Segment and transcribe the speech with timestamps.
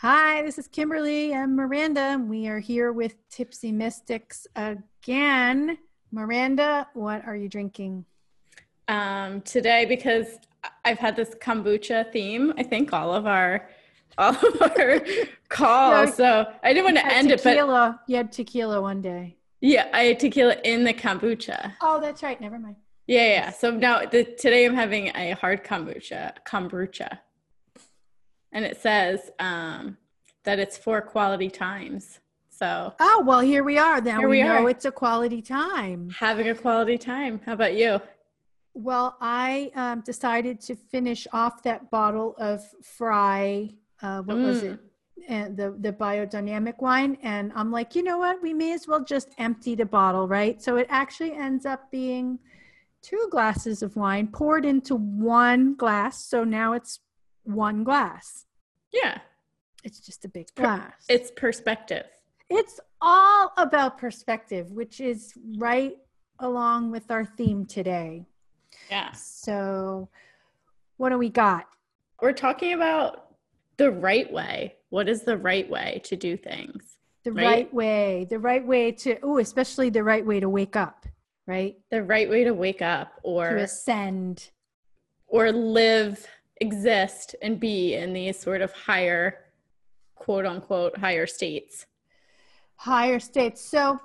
[0.00, 5.78] Hi, this is Kimberly and Miranda, and we are here with Tipsy Mystics again.
[6.12, 8.04] Miranda, what are you drinking?
[8.88, 10.38] Um, today, because
[10.84, 13.70] I've had this kombucha theme, I think all of our
[14.18, 15.00] all of our
[15.48, 16.14] calls.
[16.14, 17.88] so I didn't want to end tequila.
[17.88, 19.38] it, but you had tequila one day.
[19.62, 21.72] Yeah, I had tequila in the kombucha.
[21.80, 22.38] Oh, that's right.
[22.38, 22.76] Never mind.
[23.06, 23.50] Yeah, yeah.
[23.50, 27.18] So now the, today I'm having a hard kombucha, kombucha,
[28.56, 29.98] and it says um,
[30.44, 32.20] that it's for quality times.
[32.48, 34.00] So oh well, here we are.
[34.00, 36.08] Now we, we, know it's a quality time.
[36.18, 37.38] Having a quality time.
[37.44, 38.00] How about you?
[38.72, 43.74] Well, I um, decided to finish off that bottle of Frey.
[44.00, 44.46] Uh, what mm.
[44.46, 44.80] was it?
[45.28, 48.42] And the the biodynamic wine, and I'm like, you know what?
[48.42, 50.62] We may as well just empty the bottle, right?
[50.62, 52.38] So it actually ends up being
[53.02, 56.24] two glasses of wine poured into one glass.
[56.24, 57.00] So now it's
[57.44, 58.45] one glass.
[58.92, 59.18] Yeah.
[59.84, 61.04] It's just a big glass.
[61.08, 62.06] It's perspective.
[62.50, 65.96] It's all about perspective, which is right
[66.38, 68.26] along with our theme today.
[68.90, 69.12] Yeah.
[69.12, 70.08] So,
[70.96, 71.66] what do we got?
[72.20, 73.26] We're talking about
[73.76, 74.76] the right way.
[74.90, 76.96] What is the right way to do things?
[77.24, 78.26] The right, right way.
[78.28, 81.06] The right way to, oh, especially the right way to wake up,
[81.46, 81.76] right?
[81.90, 84.50] The right way to wake up or to ascend
[85.26, 86.26] or live,
[86.60, 89.46] exist, and be in these sort of higher
[90.14, 91.86] quote unquote higher states.
[92.76, 93.60] Higher states.
[93.60, 94.00] So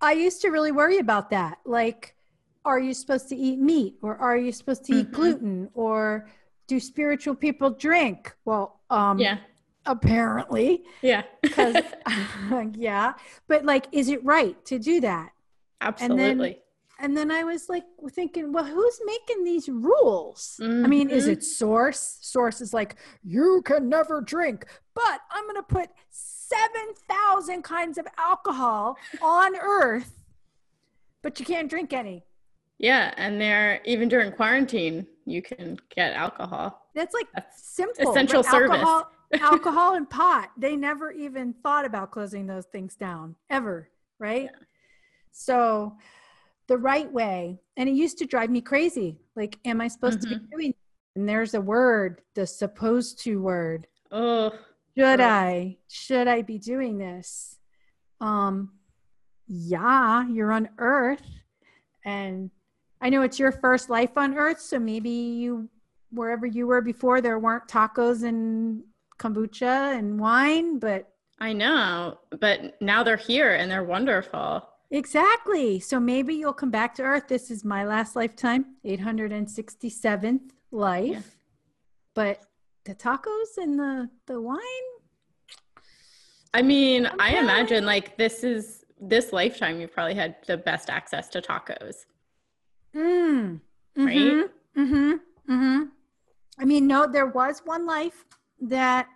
[0.00, 1.58] I used to really worry about that.
[1.64, 2.14] Like,
[2.64, 5.14] are you supposed to eat meat or are you supposed to eat mm-hmm.
[5.14, 6.28] gluten or
[6.66, 8.34] do spiritual people drink?
[8.44, 9.38] Well, um, yeah.
[9.88, 11.76] Apparently, yeah, because
[12.74, 13.12] yeah,
[13.46, 15.30] but like, is it right to do that?
[15.80, 16.58] Absolutely
[16.98, 20.58] and then I was like thinking, well, who's making these rules?
[20.60, 20.84] Mm-hmm.
[20.84, 21.32] I mean, is mm-hmm.
[21.32, 22.18] it Source?
[22.22, 28.06] Source is like, you can never drink, but I'm going to put 7,000 kinds of
[28.18, 30.24] alcohol on earth,
[31.22, 32.24] but you can't drink any.
[32.78, 33.12] Yeah.
[33.16, 36.88] And they're even during quarantine, you can get alcohol.
[36.94, 38.10] That's like That's simple.
[38.10, 38.76] Essential service.
[38.76, 39.10] Alcohol,
[39.40, 40.50] alcohol and pot.
[40.56, 43.90] They never even thought about closing those things down ever.
[44.18, 44.44] Right.
[44.44, 44.58] Yeah.
[45.32, 45.96] So,
[46.68, 47.58] the right way.
[47.76, 49.18] And it used to drive me crazy.
[49.34, 50.32] Like, am I supposed mm-hmm.
[50.32, 50.56] to be mm-hmm.
[50.56, 50.74] doing?
[51.14, 53.86] And there's a word, the supposed to word.
[54.12, 54.52] Oh,
[54.96, 55.76] should I?
[55.88, 57.58] Should I be doing this?
[58.20, 58.72] Um,
[59.46, 61.22] yeah, you're on Earth,
[62.04, 62.50] and
[63.00, 65.68] I know it's your first life on Earth, so maybe you,
[66.10, 68.82] wherever you were before, there weren't tacos and
[69.18, 74.66] kombucha and wine, but I know, but now they're here and they're wonderful.
[74.90, 75.80] Exactly.
[75.80, 77.28] So maybe you'll come back to Earth.
[77.28, 81.10] This is my last lifetime, 867th life.
[81.10, 81.20] Yeah.
[82.14, 82.40] But
[82.84, 84.58] the tacos and the the wine.
[86.54, 87.16] I mean, okay.
[87.18, 92.06] I imagine like this is this lifetime you probably had the best access to tacos.
[92.94, 93.60] Mm.
[93.98, 94.06] Mm-hmm.
[94.06, 94.50] Right?
[94.76, 95.12] Mm-hmm.
[95.52, 95.82] Mm-hmm.
[96.58, 98.24] I mean, no, there was one life
[98.60, 99.08] that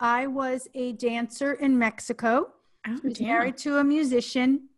[0.00, 2.52] I was a dancer in Mexico.
[2.86, 4.68] Oh, was married to a musician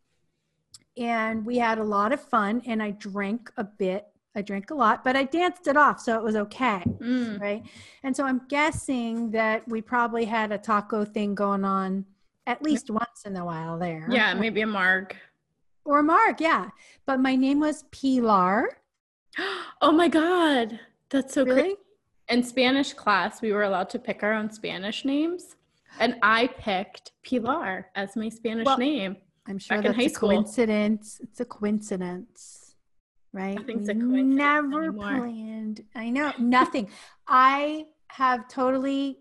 [1.01, 4.07] and we had a lot of fun and I drank a bit.
[4.37, 6.83] I drank a lot, but I danced it off, so it was okay.
[6.99, 7.41] Mm.
[7.41, 7.65] Right.
[8.05, 12.05] And so I'm guessing that we probably had a taco thing going on
[12.47, 14.07] at least once in a while there.
[14.09, 15.17] Yeah, maybe a marg.
[15.85, 16.69] Or a marg, yeah.
[17.07, 18.79] But my name was Pilar.
[19.81, 20.79] oh my God.
[21.09, 21.75] That's so really?
[22.29, 25.57] In Spanish class, we were allowed to pick our own Spanish names.
[25.99, 29.17] And I picked Pilar as my Spanish well, name.
[29.47, 30.29] I'm sure that's a school.
[30.31, 31.21] coincidence.
[31.23, 32.75] It's a coincidence,
[33.33, 33.59] right?
[33.59, 34.37] I think a coincidence.
[34.37, 35.19] Never anymore.
[35.19, 35.85] planned.
[35.95, 36.91] I know nothing.
[37.27, 39.19] I have totally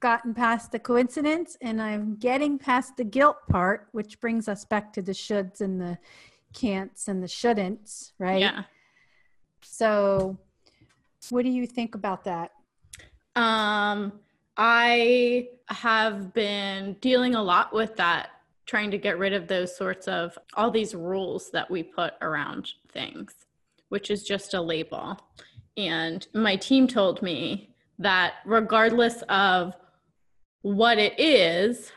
[0.00, 4.92] gotten past the coincidence and I'm getting past the guilt part, which brings us back
[4.94, 5.96] to the shoulds and the
[6.52, 8.40] can'ts and the shouldn'ts, right?
[8.40, 8.64] Yeah.
[9.62, 10.36] So,
[11.30, 12.50] what do you think about that?
[13.36, 14.20] Um,
[14.56, 18.30] I have been dealing a lot with that
[18.66, 22.70] trying to get rid of those sorts of all these rules that we put around
[22.92, 23.34] things,
[23.88, 25.18] which is just a label.
[25.76, 29.74] And my team told me that regardless of
[30.62, 31.90] what it is,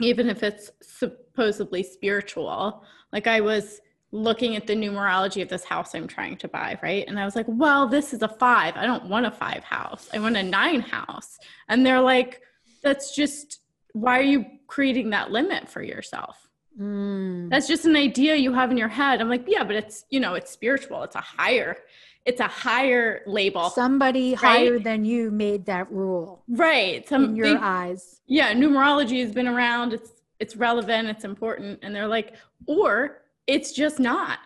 [0.00, 3.80] even if it's supposedly spiritual, like I was
[4.12, 7.04] looking at the numerology of this house I'm trying to buy, right?
[7.06, 8.76] And I was like, well, this is a five.
[8.76, 10.08] I don't want a five house.
[10.12, 11.38] I want a nine house.
[11.68, 12.40] And they're like,
[12.82, 13.60] that's just
[13.92, 16.48] why are you creating that limit for yourself?
[16.80, 17.50] Mm.
[17.50, 19.20] That's just an idea you have in your head.
[19.20, 21.02] I'm like, yeah, but it's, you know, it's spiritual.
[21.02, 21.76] It's a higher,
[22.24, 23.70] it's a higher label.
[23.70, 24.38] Somebody right?
[24.38, 26.42] higher than you made that rule.
[26.48, 27.08] Right.
[27.08, 28.20] Some, in your they, eyes.
[28.26, 29.92] Yeah, numerology has been around.
[29.92, 30.10] It's
[30.40, 31.80] it's relevant, it's important.
[31.82, 32.34] And they're like,
[32.66, 34.38] or it's just not.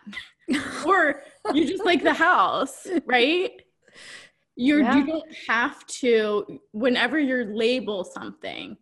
[0.86, 1.22] or
[1.54, 3.52] you just like the house, right?
[4.56, 4.96] You're yeah.
[4.96, 8.76] you don't have to whenever you label something,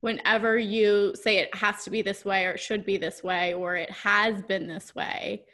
[0.00, 3.54] whenever you say it has to be this way or it should be this way
[3.54, 5.44] or it has been this way,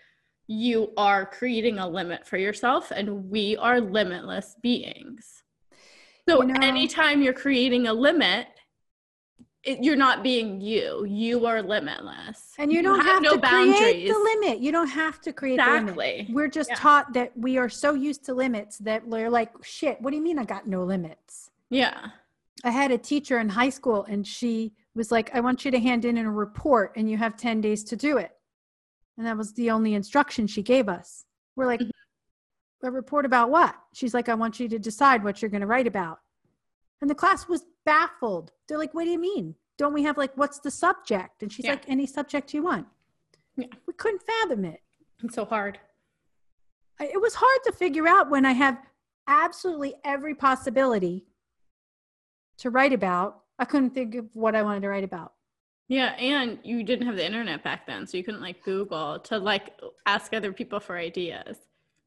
[0.47, 5.43] you are creating a limit for yourself and we are limitless beings.
[6.29, 8.47] So you know, anytime you're creating a limit,
[9.63, 11.05] it, you're not being you.
[11.05, 12.53] You are limitless.
[12.59, 13.79] And you don't you have, have, no to boundaries.
[13.79, 14.61] create the limit.
[14.61, 15.93] You don't have to create exactly.
[15.93, 16.27] the limit.
[16.31, 16.77] We're just yeah.
[16.77, 20.23] taught that we are so used to limits that we're like, shit, what do you
[20.23, 21.51] mean I got no limits?
[21.69, 22.11] Yeah.
[22.65, 25.81] I had a teacher in high school and she was like, I want you to
[25.81, 28.33] hand in a report and you have 10 days to do it.
[29.17, 31.25] And that was the only instruction she gave us.
[31.55, 32.87] We're like, mm-hmm.
[32.87, 33.75] a report about what?
[33.95, 36.19] She's like, I want you to decide what you're going to write about.
[37.01, 38.53] And the class was baffled.
[38.69, 39.55] They're like, what do you mean?
[39.79, 41.43] Don't we have like, what's the subject?
[41.43, 41.73] And she's yeah.
[41.73, 42.87] like, any subject you want.
[43.57, 43.67] Yeah.
[43.87, 44.81] We couldn't fathom it.
[45.23, 45.79] It's so hard.
[47.01, 48.79] I, it was hard to figure out when I have
[49.27, 51.27] absolutely every possibility
[52.59, 53.43] to write about.
[53.59, 55.33] I couldn't think of what I wanted to write about.
[55.89, 59.39] Yeah, and you didn't have the internet back then, so you couldn't like Google to
[59.39, 61.59] like ask other people for ideas.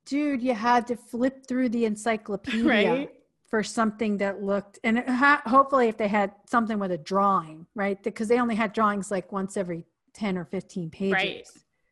[0.06, 2.64] Dude, you had to flip through the encyclopedia.
[2.90, 3.16] Right?
[3.50, 8.02] for something that looked and ha- hopefully if they had something with a drawing right
[8.04, 11.48] because they only had drawings like once every 10 or 15 pages right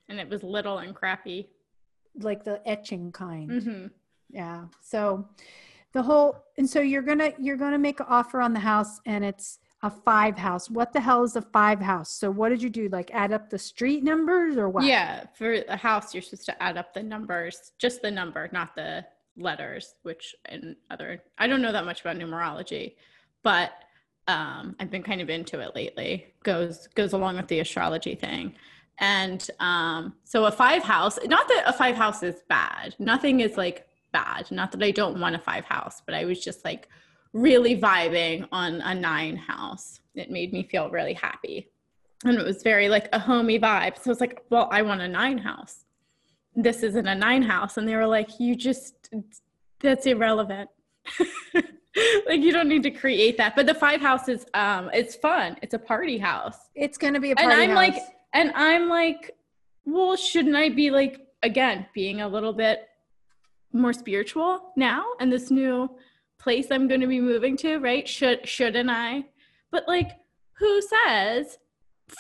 [0.07, 1.50] and it was little and crappy
[2.19, 3.88] like the etching kind mm-hmm.
[4.30, 5.27] yeah so
[5.98, 9.26] the whole and so you're gonna you're gonna make an offer on the house and
[9.26, 12.70] it's a five house what the hell is a five house so what did you
[12.70, 16.46] do like add up the street numbers or what yeah for a house you're supposed
[16.46, 19.06] to add up the numbers just the number not the
[19.38, 22.96] letters, which and other I don't know that much about numerology,
[23.44, 23.72] but
[24.28, 26.34] um, I've been kind of into it lately.
[26.44, 28.56] Goes goes along with the astrology thing.
[29.00, 32.96] And um, so a five house, not that a five house is bad.
[32.98, 33.88] Nothing is like
[34.19, 34.52] bad.
[34.52, 36.90] Not that I don't want a five house, but I was just like
[37.34, 40.00] really vibing on a nine house.
[40.16, 41.69] It made me feel really happy.
[42.25, 43.96] And it was very like a homey vibe.
[44.02, 45.86] So it's like, well, I want a nine house
[46.58, 49.14] this isn't a nine house and they were like you just
[49.80, 50.70] that's irrelevant
[51.54, 55.56] like you don't need to create that but the five house is um it's fun
[55.62, 57.78] it's a party house it's gonna be a party and i'm house.
[57.78, 58.04] like
[58.34, 59.36] and i'm like
[59.86, 62.90] well shouldn't i be like again being a little bit
[63.77, 65.89] more spiritual now and this new
[66.39, 69.24] place i'm going to be moving to right should shouldn't i
[69.71, 70.12] but like
[70.59, 71.57] who says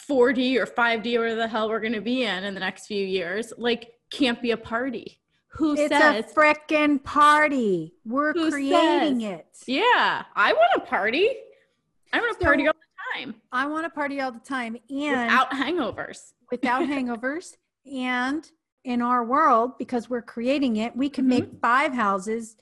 [0.09, 3.05] 4d or 5d or the hell we're going to be in in the next few
[3.05, 5.19] years like can't be a party?
[5.49, 7.93] Who it's says a frickin' party?
[8.05, 9.63] We're creating says, it.
[9.67, 11.29] Yeah, I want a party.
[12.13, 13.35] I want a party all the time.
[13.51, 16.33] I want a party all the time, and without hangovers.
[16.51, 17.55] Without hangovers,
[17.91, 18.49] and
[18.83, 21.41] in our world, because we're creating it, we can mm-hmm.
[21.41, 22.55] make five houses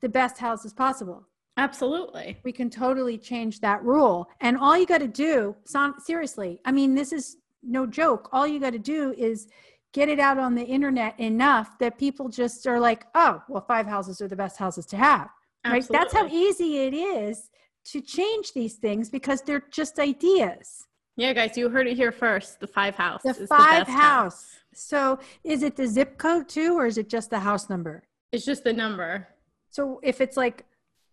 [0.00, 1.26] the best houses possible.
[1.56, 2.36] Absolutely.
[2.42, 4.28] We can totally change that rule.
[4.40, 5.56] And all you got to do,
[6.04, 8.28] seriously, I mean, this is no joke.
[8.32, 9.48] All you got to do is
[9.92, 13.86] get it out on the internet enough that people just are like, oh, well, five
[13.86, 15.28] houses are the best houses to have.
[15.64, 15.86] Right?
[15.88, 17.50] That's how easy it is
[17.86, 20.86] to change these things because they're just ideas.
[21.16, 22.58] Yeah, guys, you heard it here first.
[22.58, 23.22] The five house.
[23.22, 24.02] The five the house.
[24.02, 24.46] house.
[24.76, 28.04] So is it the zip code too, or is it just the house number?
[28.32, 29.28] It's just the number.
[29.70, 30.64] So if it's like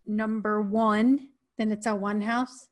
[0.05, 2.67] number one, then it's a one house?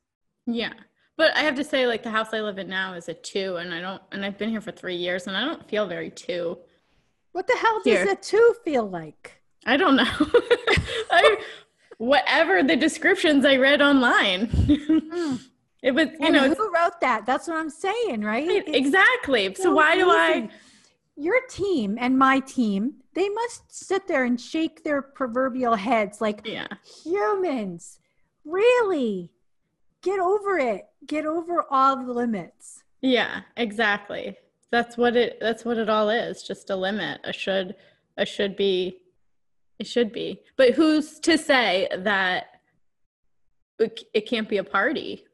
[0.46, 0.72] Yeah.
[1.16, 3.56] But I have to say, like the house I live in now is a two,
[3.56, 6.10] and I don't, and I've been here for three years, and I don't feel very
[6.10, 6.58] two.
[7.32, 8.04] What the hell here.
[8.04, 9.40] does a two feel like?
[9.66, 10.04] I don't know.
[11.10, 11.36] I,
[11.98, 14.46] whatever the descriptions I read online.
[14.48, 15.40] Mm.
[15.82, 17.24] It was, you and know, who wrote that?
[17.24, 18.62] That's what I'm saying, right?
[18.66, 19.54] exactly.
[19.54, 20.50] So, why do I?
[21.20, 26.40] Your team and my team, they must sit there and shake their proverbial heads like
[26.44, 26.66] yeah.
[27.04, 27.98] humans.
[28.44, 29.30] Really?
[30.02, 32.82] Get over it get over all the limits.
[33.00, 34.36] Yeah, exactly.
[34.70, 37.20] That's what it that's what it all is, just a limit.
[37.24, 37.74] A should
[38.16, 38.98] a should be
[39.78, 40.40] it should be.
[40.56, 42.60] But who's to say that
[43.78, 45.24] it, it can't be a party?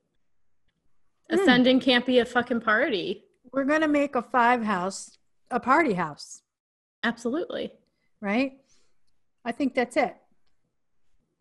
[1.31, 1.41] Mm.
[1.41, 3.25] Ascending can't be a fucking party.
[3.53, 5.16] We're going to make a five house
[5.51, 6.43] a party house.
[7.03, 7.73] Absolutely.
[8.21, 8.59] Right?
[9.45, 10.17] I think that's it.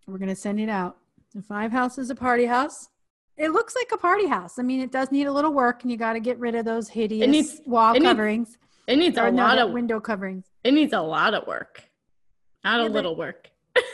[0.08, 0.98] We're going to send it out.
[1.34, 2.90] The five house is a party house.
[3.38, 4.60] It looks like a party house.
[4.60, 6.64] I mean, it does need a little work, and you got to get rid of
[6.64, 8.50] those hideous needs, wall it coverings.
[8.50, 8.58] Needs,
[8.88, 10.46] it needs a lot of window coverings.
[10.64, 11.84] It needs a lot of work.
[12.64, 13.50] not Yeah, a little work.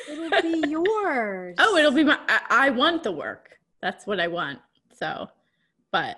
[0.07, 1.55] It'll be yours.
[1.57, 2.19] Oh, it'll be my.
[2.27, 3.57] I, I want the work.
[3.81, 4.59] That's what I want.
[4.93, 5.29] So,
[5.91, 6.17] but,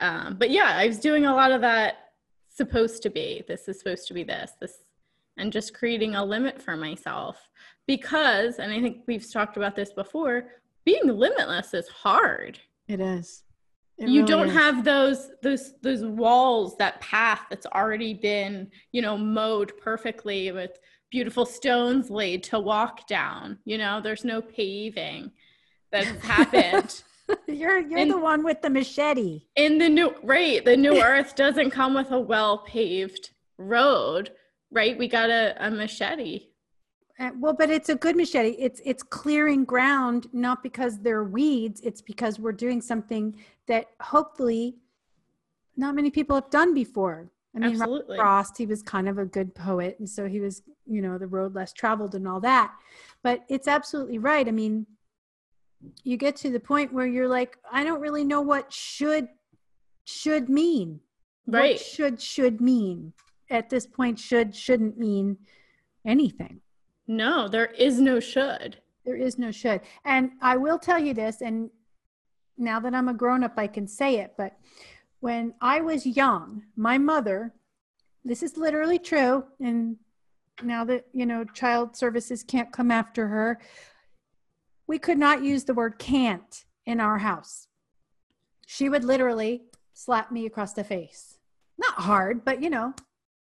[0.00, 2.05] um, but yeah, I was doing a lot of that.
[2.56, 3.44] Supposed to be.
[3.46, 4.52] This is supposed to be this.
[4.60, 4.78] This,
[5.36, 7.50] and just creating a limit for myself
[7.86, 10.48] because, and I think we've talked about this before.
[10.84, 12.58] Being limitless is hard.
[12.88, 13.42] It is.
[13.98, 14.54] It you really don't is.
[14.54, 20.78] have those those those walls that path that's already been you know mowed perfectly with
[21.10, 25.30] beautiful stones laid to walk down you know there's no paving
[25.90, 27.02] that's happened
[27.48, 29.42] you're you're And- the one with the machete.
[29.56, 34.30] in the new right the new earth doesn't come with a well paved road
[34.70, 36.46] right we got a, a machete
[37.18, 38.50] Uh, well, but it's a good machete.
[38.66, 41.80] It's it's clearing ground, not because they're weeds.
[41.80, 43.24] It's because we're doing something
[43.68, 44.76] that hopefully
[45.76, 47.30] not many people have done before.
[47.54, 50.60] I mean, Robert Frost, he was kind of a good poet, and so he was,
[50.84, 52.74] you know, the road less traveled and all that.
[53.22, 54.46] But it's absolutely right.
[54.46, 54.86] I mean,
[56.04, 59.28] you get to the point where you're like, I don't really know what should
[60.04, 61.00] should mean.
[61.46, 63.12] right What should should mean
[63.50, 64.18] at this point?
[64.18, 65.36] Should shouldn't mean
[66.06, 66.60] anything.
[67.06, 69.80] no there is no should There is no should.
[70.04, 71.70] And I will tell you this, and
[72.58, 74.34] now that I'm a grown up, I can say it.
[74.36, 74.56] But
[75.20, 77.54] when I was young, my mother,
[78.24, 79.44] this is literally true.
[79.60, 79.96] And
[80.62, 83.60] now that, you know, child services can't come after her,
[84.86, 87.68] we could not use the word can't in our house.
[88.66, 89.62] She would literally
[89.92, 91.38] slap me across the face.
[91.78, 92.94] Not hard, but, you know,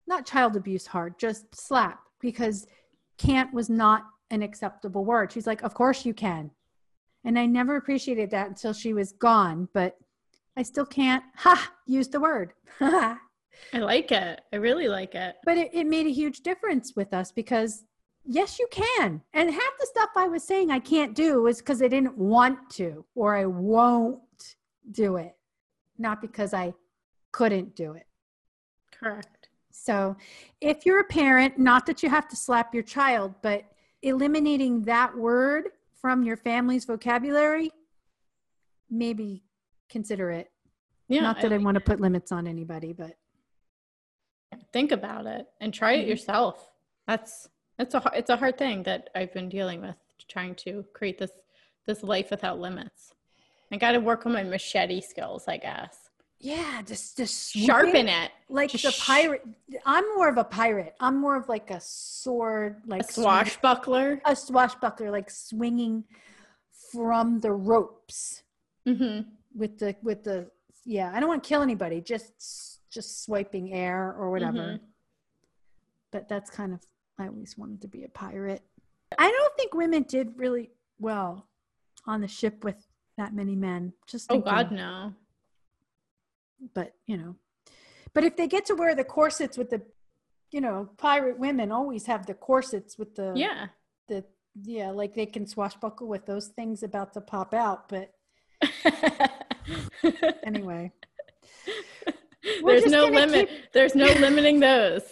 [0.08, 2.68] not child abuse hard, just slap because
[3.18, 5.32] can't was not an acceptable word.
[5.32, 6.52] She's like, Of course you can.
[7.24, 9.98] And I never appreciated that until she was gone, but
[10.56, 12.54] I still can't, ha, use the word.
[13.74, 17.32] i like it i really like it it, it made a huge difference with us
[17.32, 17.84] because,
[18.26, 19.22] yes, you can.
[19.34, 22.70] And half the stuff I was saying I can't do was because I didn't want
[22.72, 24.56] to or I won't
[24.92, 25.36] do it,
[25.98, 26.74] not because I
[27.32, 28.06] couldn't do it.
[28.92, 30.16] correct So,
[30.62, 33.64] if you're a parent, not that you have to slap your child, but
[34.02, 35.70] eliminating that word
[36.02, 37.72] from your family's vocabulary,
[38.90, 39.44] maybe
[39.90, 40.52] consider it.
[41.08, 43.16] yeah not that I, like want to put limits on anybody, but
[44.74, 46.10] think about it and try it Mhm.
[46.10, 46.72] yourself
[47.08, 47.48] that's
[47.80, 49.96] that's a it's a hard thing that i've been dealing with
[50.28, 51.32] trying to create this
[51.88, 53.14] this life without limits
[53.72, 55.96] i got to work on my machete skills i guess
[56.42, 59.46] yeah, just just sharpen it like Just the pirate.
[59.86, 60.96] I'm more of a pirate.
[61.02, 66.06] I'm more of like a sword, like swing- swashbuckler a swashbuckler, like swinging
[66.94, 68.44] from the ropes.
[68.86, 69.20] hmm
[69.54, 70.50] with the with the
[70.86, 74.80] yeah i don't want to kill anybody just just swiping air or whatever Mhm.
[76.12, 76.80] but that's kind of
[77.20, 78.64] i always wanted to be a pirate.
[79.18, 81.48] I don't think women did really well
[82.06, 83.94] on the ship with that many men.
[84.08, 85.14] Just oh god no.
[86.74, 87.36] But you know
[88.14, 89.82] but if they get to wear the corsets with the
[90.52, 93.68] you know pirate women always have the corsets with the yeah.
[94.08, 94.24] the
[94.64, 98.14] yeah like they can swashbuckle with those things about to pop out but
[100.44, 100.92] anyway.
[102.62, 103.50] We're there's no limit.
[103.74, 105.04] there's no limiting those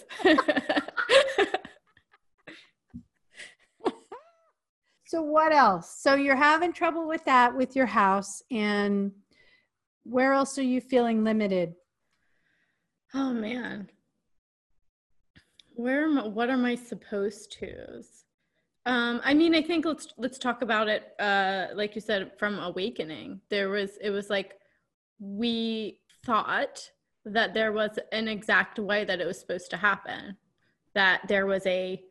[5.08, 6.02] So what else?
[6.02, 9.12] So you're having trouble with that with your house and
[10.04, 11.74] where else are you feeling limited?
[13.14, 13.88] oh man
[15.74, 18.24] where am I, what are my supposed to's
[18.86, 22.58] um i mean i think let's let's talk about it uh like you said from
[22.58, 24.54] awakening there was it was like
[25.20, 26.90] we thought
[27.24, 30.36] that there was an exact way that it was supposed to happen
[30.94, 32.02] that there was a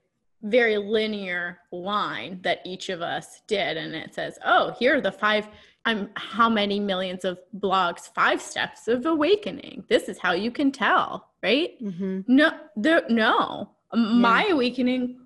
[0.44, 3.77] very linear line that each of us did.
[3.77, 5.48] And it says oh here are the five
[5.86, 9.84] i'm how many millions of blogs five steps of awakening.
[9.89, 11.82] This is how you can tell right?
[11.82, 12.22] Mm-hmm.
[12.27, 13.72] no there no.
[13.94, 15.20] My awakening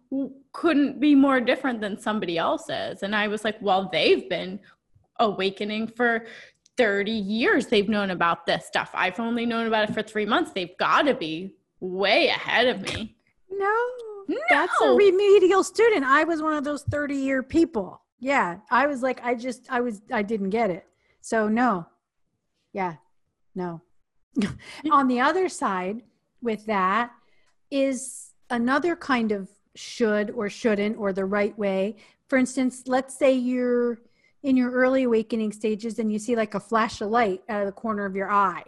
[0.54, 3.04] couldn't be more different than somebody else's.
[3.04, 4.60] And i was like well they've been
[5.20, 6.26] awakening for
[6.78, 7.68] 30 years.
[7.68, 8.90] They've known about this stuff.
[8.94, 10.52] I've only known about it for three months.
[10.52, 13.16] They've got to be way ahead of me.
[13.50, 13.86] No,
[14.50, 16.04] that's a remedial student.
[16.06, 18.02] I was one of those 30 year people.
[18.20, 18.58] Yeah.
[18.70, 20.86] I was like, I just, I was, I didn't get it.
[21.22, 21.88] So no.
[22.74, 22.96] Yeah.
[23.56, 23.82] No.
[24.92, 26.04] On the other side
[26.42, 27.12] with that
[27.70, 31.96] is another kind of should or shouldn't or the right way.
[32.28, 34.00] For instance, let's say you're
[34.44, 37.68] in your early awakening stages and you see like a flash of light out of
[37.68, 38.64] the corner of your eye,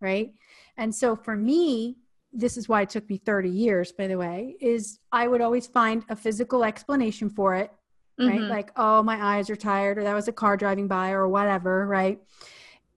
[0.00, 0.32] right?
[0.76, 1.96] And so for me,
[2.32, 5.66] this is why it took me 30 years, by the way, is I would always
[5.66, 7.70] find a physical explanation for it,
[8.18, 8.40] right?
[8.40, 8.48] Mhm.
[8.48, 11.86] Like, oh, my eyes are tired, or that was a car driving by, or whatever,
[11.86, 12.20] right?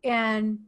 [0.04, 0.60] And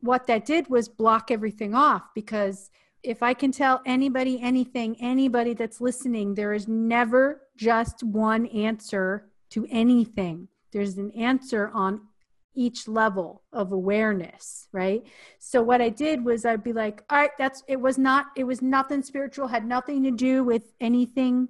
[0.00, 2.70] what that did was block everything off because
[3.02, 9.30] if I can tell anybody anything, anybody that's listening, there is never just one answer
[9.50, 10.48] to anything.
[10.70, 12.06] There's an answer on
[12.54, 15.02] each level of awareness, right?
[15.38, 18.44] So what I did was I'd be like, all right, that's it was not it
[18.44, 21.48] was nothing spiritual, had nothing to do with anything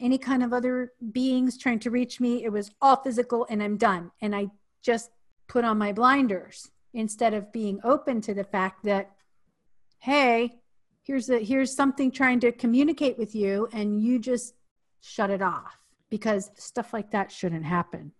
[0.00, 2.44] any kind of other beings trying to reach me.
[2.44, 4.10] It was all physical and I'm done.
[4.22, 4.48] And I
[4.82, 5.10] just
[5.48, 9.10] put on my blinders instead of being open to the fact that
[9.98, 10.60] hey,
[11.02, 14.54] here's a here's something trying to communicate with you and you just
[15.00, 15.78] shut it off
[16.10, 18.12] because stuff like that shouldn't happen.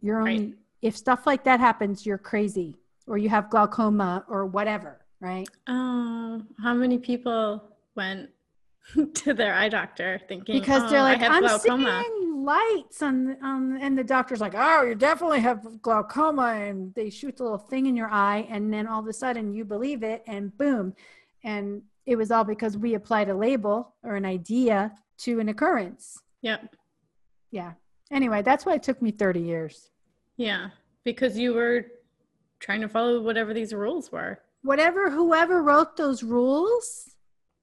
[0.00, 0.54] You're only Right.
[0.84, 2.76] If stuff like that happens, you're crazy
[3.06, 5.48] or you have glaucoma or whatever, right?
[5.66, 7.64] Oh, how many people
[7.96, 8.28] went
[9.14, 12.04] to their eye doctor thinking Because "Oh, they're like, I glaucoma?
[12.04, 17.08] seeing lights on, on, and the doctor's like, oh, you definitely have glaucoma, and they
[17.08, 20.02] shoot the little thing in your eye, and then all of a sudden you believe
[20.02, 20.94] it, and boom,
[21.42, 26.18] and it was all because we applied a label or an idea to an occurrence.
[26.42, 26.76] Yep.
[27.50, 27.72] Yeah.
[28.10, 29.90] Anyway, that's why it took me 30 years.
[30.36, 30.70] Yeah,
[31.04, 31.86] because you were
[32.60, 34.40] trying to follow whatever these rules were.
[34.62, 37.10] Whatever, whoever wrote those rules,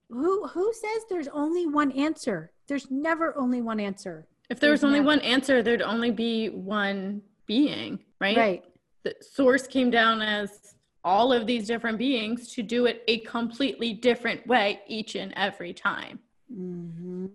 [0.10, 2.52] who who says there's only one answer?
[2.68, 4.28] There's never only one answer.
[4.50, 8.38] If there was There's only never- one answer, there'd only be one being, right?
[8.38, 8.64] Right.
[9.04, 13.94] The source came down as all of these different beings to do it a completely
[13.94, 16.20] different way each and every time.
[16.54, 17.26] hmm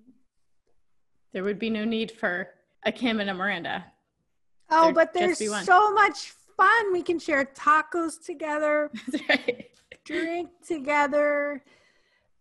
[1.32, 2.48] There would be no need for
[2.84, 3.84] a Kim and a Miranda.
[4.70, 6.92] Oh, There'd but there's so much fun.
[6.92, 8.90] We can share tacos together,
[9.28, 9.66] right.
[10.04, 11.62] drink together.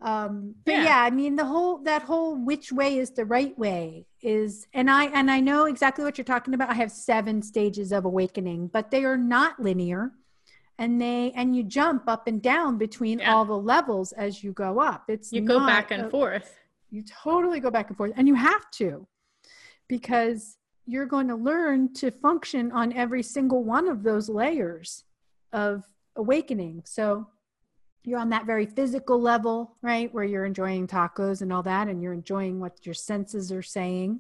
[0.02, 0.84] Um, but Yeah.
[0.84, 1.02] yeah.
[1.04, 5.06] I mean the whole that whole which way is the right way is and I
[5.06, 6.70] and I know exactly what you're talking about.
[6.70, 10.12] I have seven stages of awakening, but they are not linear.
[10.78, 13.34] And they and you jump up and down between Yeah.
[13.34, 15.06] all the levels as you go up.
[15.08, 16.54] It's You go back and a- forth.
[16.92, 19.08] you totally go back and forth, and you have to
[19.88, 25.04] because you're going to learn to function on every single one of those layers
[25.52, 25.84] of
[26.16, 26.84] awakening.
[26.86, 27.28] So
[28.04, 30.14] you're on that very physical level, right?
[30.14, 34.20] Where you're enjoying tacos and all that, and you're enjoying what your senses are saying.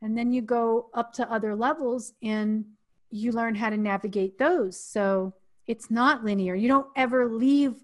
[0.00, 2.64] And then you go up to other levels and
[3.10, 4.78] you learn how to navigate those.
[4.78, 5.34] So
[5.66, 6.54] it's not linear.
[6.54, 7.74] You don't ever leave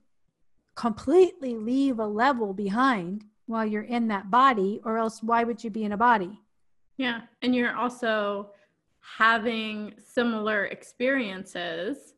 [0.75, 5.71] completely leave a level behind while you're in that body, or else why would you
[5.71, 6.41] be in a body?
[6.97, 7.23] Yeah.
[7.43, 8.51] And you're also
[9.01, 12.15] having similar experiences,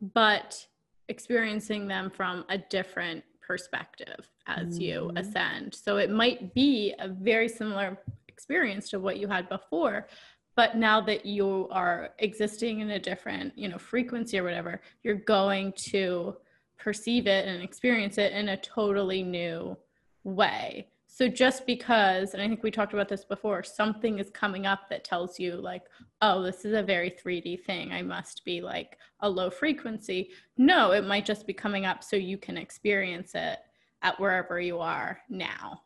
[0.00, 0.66] but
[1.08, 5.18] experiencing them from a different perspective as you Mhm.
[5.18, 5.74] ascend.
[5.74, 10.08] So it might be a very similar experience to what you had before.
[10.54, 15.14] But now that you are existing in a different, you know, frequency or whatever, you're
[15.14, 16.36] going to
[16.78, 19.76] perceive it and experience it in a totally new
[20.24, 20.88] way.
[21.14, 24.88] So just because, and I think we talked about this before, something is coming up
[24.88, 25.82] that tells you, like,
[26.22, 27.92] oh, this is a very 3D thing.
[27.92, 30.30] I must be like a low frequency.
[30.56, 33.58] No, it might just be coming up so you can experience it
[34.00, 35.82] at wherever you are now.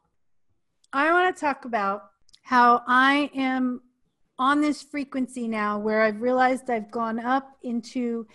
[0.92, 2.04] I want to talk about
[2.42, 3.80] how I am
[4.38, 8.28] on this frequency now where I've realized I've gone up into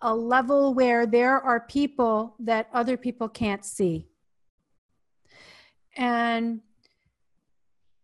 [0.00, 4.08] a level where there are people that other people can't see.
[5.96, 6.60] And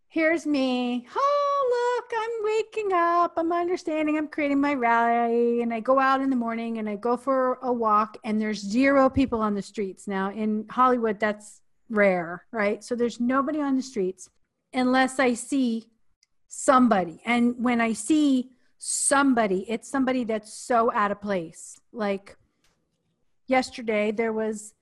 [0.09, 1.07] here's me.
[1.14, 3.35] Oh, look, I'm waking up.
[3.37, 4.16] I'm understanding.
[4.16, 5.62] I'm creating my rally.
[5.62, 8.61] And I go out in the morning and I go for a walk, and there's
[8.61, 10.07] zero people on the streets.
[10.07, 12.83] Now, in Hollywood, that's rare, right?
[12.85, 14.29] So there's nobody on the streets
[14.72, 15.87] unless I see
[16.48, 17.20] somebody.
[17.24, 21.79] And when I see somebody, it's somebody that's so out of place.
[21.92, 22.37] Like
[23.46, 24.74] yesterday, there was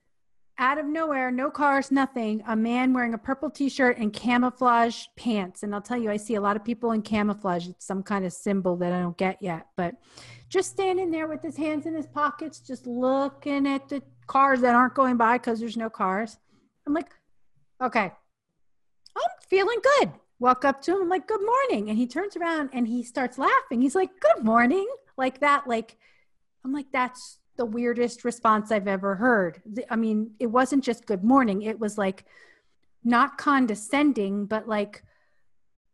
[0.58, 5.04] out of nowhere, no cars, nothing, a man wearing a purple t shirt and camouflage
[5.16, 5.62] pants.
[5.62, 7.68] And I'll tell you, I see a lot of people in camouflage.
[7.68, 9.94] It's some kind of symbol that I don't get yet, but
[10.48, 14.74] just standing there with his hands in his pockets, just looking at the cars that
[14.74, 16.38] aren't going by because there's no cars.
[16.86, 17.10] I'm like,
[17.82, 18.12] okay,
[19.16, 20.12] I'm feeling good.
[20.38, 21.88] Walk up to him, I'm like, good morning.
[21.88, 23.80] And he turns around and he starts laughing.
[23.80, 24.86] He's like, good morning.
[25.16, 25.66] Like that.
[25.66, 25.96] Like,
[26.64, 29.60] I'm like, that's the weirdest response I've ever heard.
[29.90, 32.24] I mean, it wasn't just good morning, it was like
[33.04, 35.04] not condescending, but like,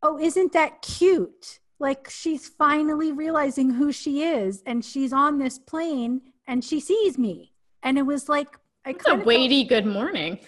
[0.03, 1.61] oh, isn't that cute?
[1.79, 7.19] Like, she's finally realizing who she is and she's on this plane and she sees
[7.19, 7.53] me.
[7.83, 10.39] And it was like I it's a weighty good morning.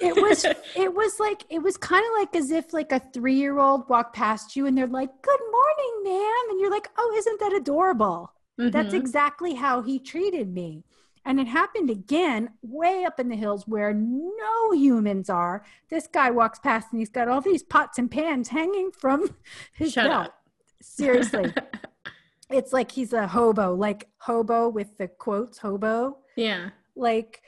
[0.00, 0.44] It was
[0.76, 3.88] it was like it was kind of like as if like a three year old
[3.88, 6.50] walked past you and they're like, Good morning, ma'am.
[6.50, 8.32] And you're like, Oh, isn't that adorable?
[8.58, 8.70] Mm-hmm.
[8.70, 10.84] That's exactly how he treated me.
[11.26, 15.64] And it happened again way up in the hills where no humans are.
[15.88, 19.34] This guy walks past and he's got all these pots and pans hanging from
[19.72, 20.26] his Shut belt.
[20.26, 20.34] Up.
[20.82, 21.52] Seriously.
[22.50, 26.18] it's like he's a hobo, like hobo with the quotes, hobo.
[26.36, 26.70] Yeah.
[26.94, 27.40] Like,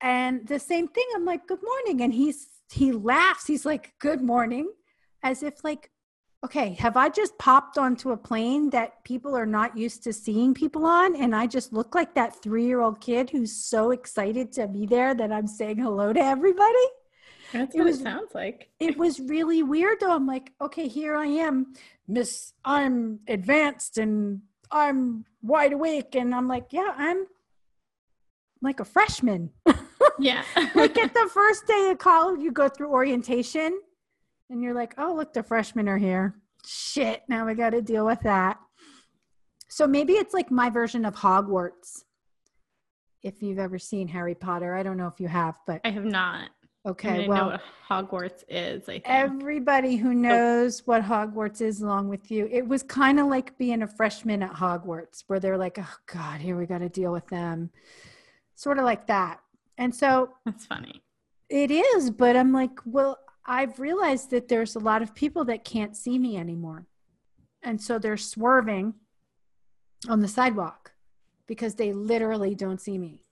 [0.00, 1.06] and the same thing.
[1.16, 2.02] I'm like, good morning.
[2.02, 3.46] And he's, he laughs.
[3.46, 4.70] He's like, good morning.
[5.24, 5.90] As if like,
[6.44, 10.52] okay, have I just popped onto a plane that people are not used to seeing
[10.52, 11.16] people on?
[11.16, 14.84] And I just look like that three year old kid who's so excited to be
[14.84, 16.86] there that I'm saying hello to everybody.
[17.52, 18.68] That's it what was, it sounds like.
[18.78, 20.14] It was really weird though.
[20.14, 21.74] I'm like, okay, here I am,
[22.06, 26.14] Miss, I'm advanced and I'm wide awake.
[26.14, 27.24] And I'm like, yeah, I'm
[28.60, 29.50] like a freshman.
[30.16, 30.44] Yeah.
[30.76, 33.80] like at the first day of college, you go through orientation
[34.50, 36.34] and you're like, oh, look, the freshmen are here.
[36.66, 38.58] Shit, now we got to deal with that.
[39.68, 42.04] So maybe it's like my version of Hogwarts.
[43.22, 46.04] If you've ever seen Harry Potter, I don't know if you have, but I have
[46.04, 46.50] not.
[46.86, 48.82] Okay, I well, know what Hogwarts is.
[48.82, 49.04] I think.
[49.06, 50.12] everybody who oh.
[50.12, 54.42] knows what Hogwarts is, along with you, it was kind of like being a freshman
[54.42, 57.70] at Hogwarts, where they're like, "Oh God, here we got to deal with them,"
[58.54, 59.40] sort of like that.
[59.78, 61.02] And so that's funny.
[61.48, 65.64] It is, but I'm like, well, I've realized that there's a lot of people that
[65.64, 66.86] can't see me anymore.
[67.62, 68.94] And so they're swerving
[70.08, 70.92] on the sidewalk
[71.46, 73.22] because they literally don't see me.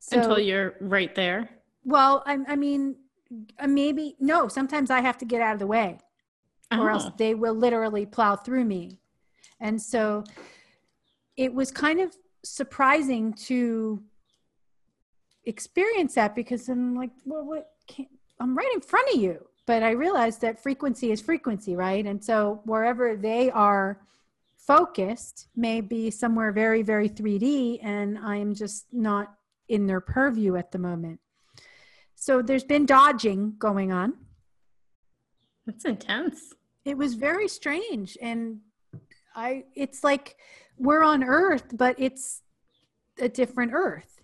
[0.00, 1.48] So, Until you're right there.
[1.84, 2.96] Well, I, I mean,
[3.58, 5.98] uh, maybe, no, sometimes I have to get out of the way
[6.70, 6.80] oh.
[6.80, 7.14] or else oh.
[7.16, 8.98] they will literally plow through me.
[9.60, 10.24] And so
[11.36, 14.02] it was kind of surprising to
[15.44, 18.08] experience that because I'm like, well, what can't,
[18.40, 19.44] I'm right in front of you.
[19.66, 22.06] But I realized that frequency is frequency, right?
[22.06, 24.00] And so wherever they are
[24.56, 29.34] focused may be somewhere very, very 3D, and I'm just not
[29.68, 31.20] in their purview at the moment.
[32.14, 34.14] So there's been dodging going on.
[35.66, 36.54] That's intense.
[36.86, 38.16] It was very strange.
[38.22, 38.60] And
[39.36, 40.36] I, it's like
[40.78, 42.40] we're on Earth, but it's
[43.20, 44.22] a different Earth.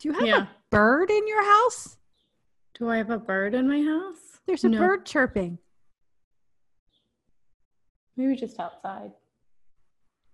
[0.00, 0.42] Do you have yeah.
[0.42, 1.96] a bird in your house?
[2.78, 4.40] Do I have a bird in my house?
[4.46, 4.78] There's a no.
[4.78, 5.58] bird chirping.
[8.16, 9.12] Maybe just outside.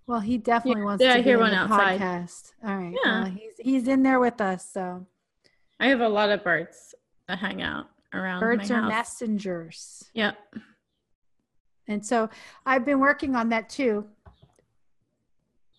[0.07, 2.01] Well, he definitely yeah, wants yeah, to I hear one outside.
[2.01, 2.53] podcast.
[2.65, 2.95] All right.
[3.05, 3.23] Yeah.
[3.23, 5.07] Well, he's he's in there with us, so
[5.79, 6.95] I have a lot of birds
[7.29, 8.41] that hang out around.
[8.41, 8.89] Birds are house.
[8.89, 10.11] messengers.
[10.15, 10.39] Yep.
[11.89, 12.29] And so
[12.67, 14.07] I've been working on that too.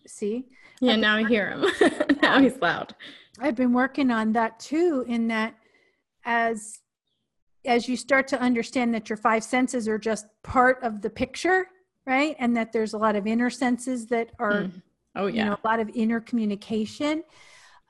[0.06, 0.46] See?
[0.80, 1.64] Yeah, now I hear him.
[2.22, 2.94] now he's loud.
[3.38, 5.54] I've been working on that too in that
[6.30, 6.78] as
[7.66, 11.66] as you start to understand that your five senses are just part of the picture,
[12.06, 12.34] right?
[12.38, 14.82] And that there's a lot of inner senses that are mm.
[15.16, 17.24] oh yeah, you know, a lot of inner communication.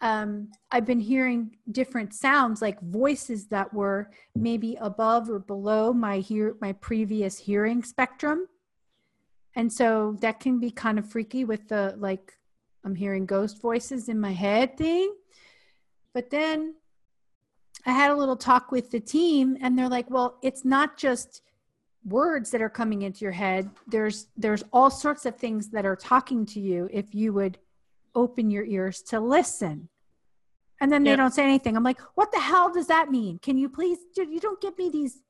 [0.01, 6.19] Um, I've been hearing different sounds like voices that were maybe above or below my
[6.19, 8.49] hear my previous hearing spectrum.
[9.55, 12.33] And so that can be kind of freaky with the like
[12.85, 15.15] I'm hearing ghost voices in my head thing.
[16.15, 16.75] But then
[17.87, 21.43] I had a little talk with the team and they're like, well, it's not just
[22.05, 23.71] words that are coming into your head.
[23.87, 27.59] There's there's all sorts of things that are talking to you if you would
[28.15, 29.89] open your ears to listen.
[30.81, 31.19] And then they yep.
[31.19, 31.77] don't say anything.
[31.77, 33.39] I'm like, what the hell does that mean?
[33.39, 35.23] Can you please dude, you don't give me these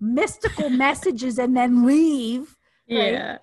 [0.00, 2.56] mystical messages and then leave.
[2.90, 3.12] Right?
[3.12, 3.38] Yeah.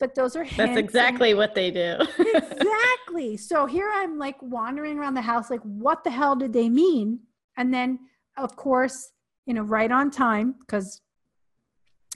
[0.00, 1.96] But those are That's exactly and, what they do.
[2.18, 3.36] exactly.
[3.36, 7.20] So here I'm like wandering around the house like what the hell did they mean?
[7.56, 7.98] And then,
[8.36, 9.12] of course,
[9.46, 11.00] you know, right on time, because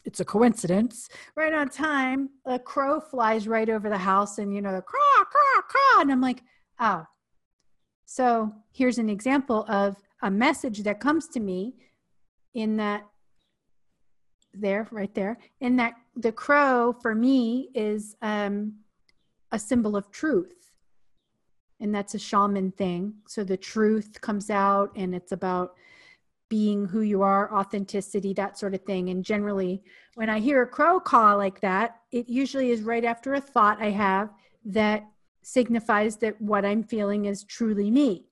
[0.05, 4.63] it's a coincidence, right on time, a crow flies right over the house and, you
[4.63, 6.01] know, the craw, craw, craw.
[6.01, 6.43] And I'm like,
[6.81, 7.05] oh.
[8.05, 11.75] So here's an example of a message that comes to me
[12.55, 13.05] in that
[14.55, 18.73] there right there in that the crow for me is um,
[19.53, 20.66] a symbol of truth
[21.81, 23.15] and that's a shaman thing.
[23.27, 25.75] So the truth comes out and it's about
[26.49, 29.09] being who you are, authenticity, that sort of thing.
[29.11, 29.83] And generally,
[30.15, 33.83] when I hear a crow call like that, it usually is right after a thought
[33.83, 34.31] I have
[34.65, 35.05] that
[35.43, 38.27] signifies that what I'm feeling is truly me.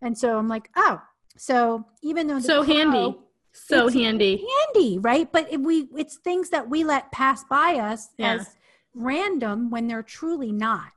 [0.00, 1.00] And so I'm like, oh,
[1.36, 3.18] so even though so crow, handy,
[3.52, 5.30] so handy, handy, right?
[5.30, 8.34] But it, we it's things that we let pass by us yeah.
[8.34, 8.56] as
[8.94, 10.92] random when they're truly not.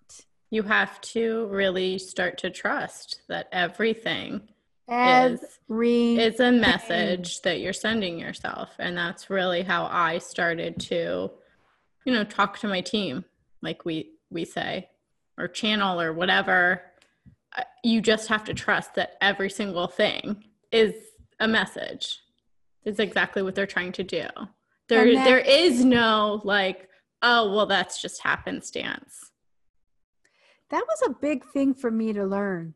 [0.52, 4.50] You have to really start to trust that everything
[4.92, 8.76] Every is, is a message that you're sending yourself.
[8.78, 11.32] And that's really how I started to,
[12.04, 13.24] you know, talk to my team,
[13.62, 14.90] like we we say,
[15.38, 16.82] or channel or whatever.
[17.58, 20.94] Uh, you just have to trust that every single thing is
[21.40, 22.20] a message.
[22.84, 24.28] It's exactly what they're trying to do.
[24.90, 26.90] There that, there is no like,
[27.22, 29.31] oh well that's just happenstance.
[30.72, 32.74] That was a big thing for me to learn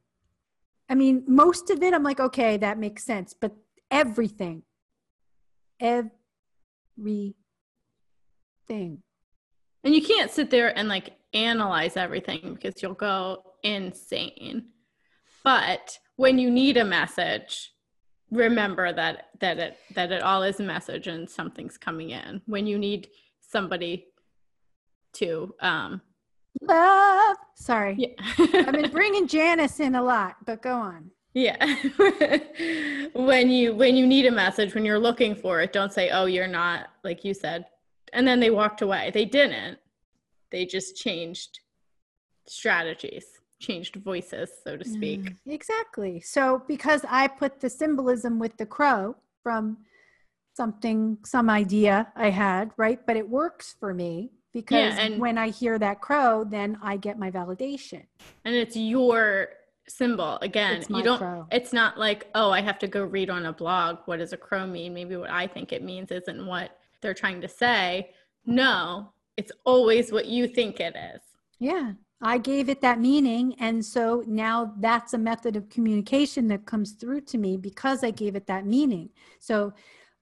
[0.87, 3.33] I mean, most of it, I'm like, okay, that makes sense.
[3.33, 3.55] But
[3.89, 4.63] everything,
[5.79, 6.13] everything.
[8.69, 14.67] And you can't sit there and like analyze everything because you'll go insane.
[15.43, 17.71] But when you need a message,
[18.31, 22.41] remember that that it that it all is a message and something's coming in.
[22.45, 23.09] When you need
[23.41, 24.07] somebody
[25.13, 26.01] to um
[26.61, 27.37] love.
[27.55, 27.95] Sorry.
[27.97, 28.25] Yeah.
[28.67, 31.11] I've been bringing Janice in a lot, but go on.
[31.33, 31.57] Yeah.
[33.13, 36.25] when you when you need a message, when you're looking for it, don't say, "Oh,
[36.25, 37.65] you're not," like you said.
[38.13, 39.11] And then they walked away.
[39.13, 39.77] They didn't.
[40.49, 41.59] They just changed
[42.47, 43.25] strategies,
[43.59, 45.21] changed voices, so to speak.
[45.21, 46.21] Mm, exactly.
[46.21, 49.77] So because I put the symbolism with the crow from
[50.55, 53.05] something some idea I had, right?
[53.05, 56.95] But it works for me because yeah, and when I hear that crow, then I
[56.95, 58.03] get my validation.
[58.45, 59.49] And it's your
[59.89, 60.81] symbol again.
[60.87, 61.17] you don't.
[61.17, 61.45] Crow.
[61.51, 63.97] It's not like oh, I have to go read on a blog.
[64.05, 64.93] What does a crow mean?
[64.93, 68.11] Maybe what I think it means isn't what they're trying to say.
[68.45, 71.21] No, it's always what you think it is.
[71.59, 71.91] Yeah.
[72.21, 73.55] I gave it that meaning.
[73.59, 78.11] And so now that's a method of communication that comes through to me because I
[78.11, 79.09] gave it that meaning.
[79.41, 79.73] So,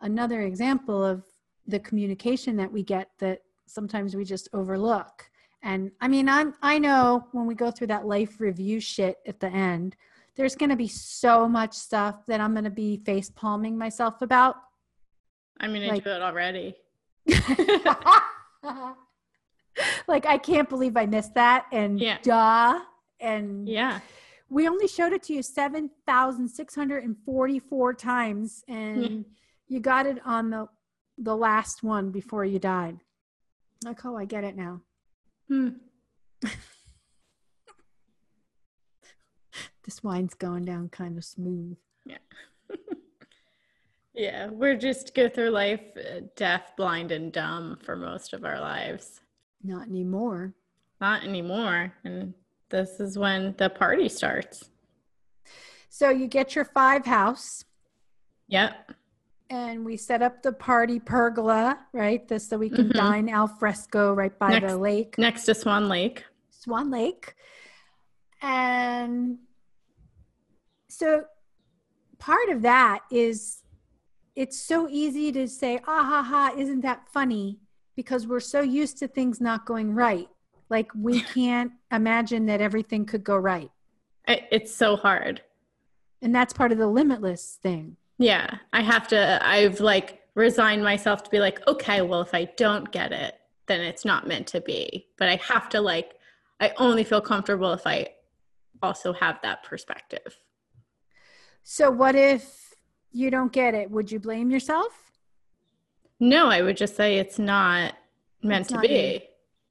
[0.02, 1.24] another example of
[1.68, 5.30] the communication that we get that sometimes we just overlook.
[5.62, 9.40] And I mean, I'm I know when we go through that life review shit at
[9.40, 9.96] the end,
[10.36, 14.22] there's going to be so much stuff that I'm going to be face palming myself
[14.22, 14.56] about.
[15.60, 16.76] I mean, I like, do it already.
[20.08, 22.18] like I can't believe I missed that and yeah.
[22.22, 22.80] duh
[23.20, 24.00] and yeah.
[24.50, 29.22] We only showed it to you 7,644 times and yeah.
[29.68, 30.68] you got it on the
[31.18, 33.00] the last one before you died.
[33.86, 34.82] Like, oh, I get it now.
[35.48, 35.70] Hmm.
[39.84, 41.78] this wine's going down kind of smooth.
[42.06, 42.18] Yeah.
[44.14, 48.60] yeah, we're just go through life uh, deaf, blind, and dumb for most of our
[48.60, 49.22] lives.
[49.64, 50.54] Not anymore.
[51.00, 51.94] Not anymore.
[52.04, 52.34] And
[52.70, 54.70] this is when the party starts.
[55.90, 57.66] So you get your five house.
[58.48, 58.92] Yep
[59.54, 62.28] and we set up the party pergola, right?
[62.28, 62.98] This so we can mm-hmm.
[62.98, 65.18] dine al fresco right by next, the lake.
[65.20, 66.24] Next to Swan Lake.
[66.50, 67.36] Swan Lake.
[68.42, 69.38] And
[70.90, 71.26] so
[72.18, 73.62] part of that is
[74.36, 77.60] it's so easy to say, ah ha ha, isn't that funny?
[77.96, 80.30] Because we're so used to things not going right.
[80.70, 83.70] Like we can't imagine that everything could go right.
[84.28, 85.44] It's so hard.
[86.24, 91.24] And that's part of the limitless thing yeah, I have to, I've like resigned myself
[91.24, 93.36] to be like, okay, well, if I don't get it,
[93.68, 95.08] then it's not meant to be.
[95.18, 96.16] But I have to like,
[96.60, 98.10] I only feel comfortable if I
[98.82, 100.38] also have that perspective.
[101.64, 102.76] So, what if
[103.12, 103.90] you don't get it?
[103.90, 105.12] Would you blame yourself?
[106.20, 107.94] No, I would just say it's not
[108.42, 109.14] meant it's to not be.
[109.14, 109.20] You.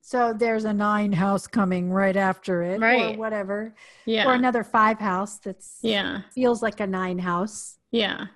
[0.04, 3.14] So there's a nine house coming right after it, right?
[3.14, 3.72] Or whatever,
[4.04, 4.26] yeah.
[4.26, 7.78] Or another five house that's yeah feels like a nine house.
[7.92, 8.26] Yeah.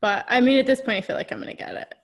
[0.00, 1.94] But I mean, at this point, I feel like I'm going to get it.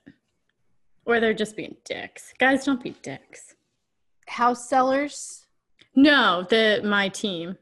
[1.05, 2.31] Or they're just being dicks.
[2.37, 3.55] Guys, don't be dicks.
[4.27, 5.47] House sellers?
[5.95, 7.57] No, the my team.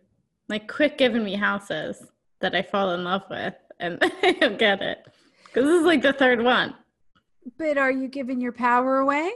[0.49, 2.05] Like, quit giving me houses
[2.41, 5.07] that I fall in love with, and I don't get it
[5.45, 6.75] because this is like the third one.
[7.57, 9.31] But are you giving your power away?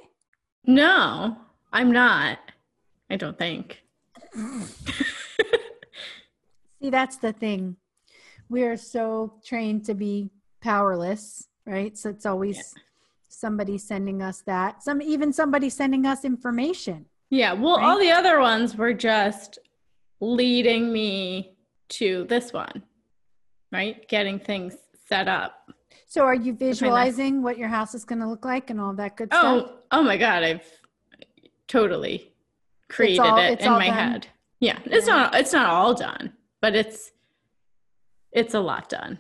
[0.66, 1.38] No,
[1.72, 2.40] I'm not.
[3.10, 3.84] I don't think.
[6.82, 7.78] See, that's the thing
[8.52, 10.30] we are so trained to be
[10.62, 11.98] powerless, right?
[11.98, 12.82] So it's always yeah.
[13.30, 14.84] somebody sending us that.
[14.84, 17.06] Some even somebody sending us information.
[17.30, 17.54] Yeah.
[17.54, 17.86] Well, right?
[17.86, 19.58] all the other ones were just
[20.20, 21.56] leading me
[21.90, 22.84] to this one,
[23.72, 24.08] right?
[24.10, 24.76] Getting things
[25.08, 25.72] set up.
[26.08, 29.16] So are you visualizing what your house is going to look like and all that
[29.16, 29.72] good oh, stuff?
[29.72, 30.81] Oh oh my god, I've
[31.72, 32.34] totally
[32.90, 33.98] created all, it in my done.
[33.98, 34.28] head.
[34.60, 34.80] Yeah.
[34.86, 35.16] It's yeah.
[35.16, 37.12] not it's not all done, but it's
[38.32, 39.20] it's a lot done.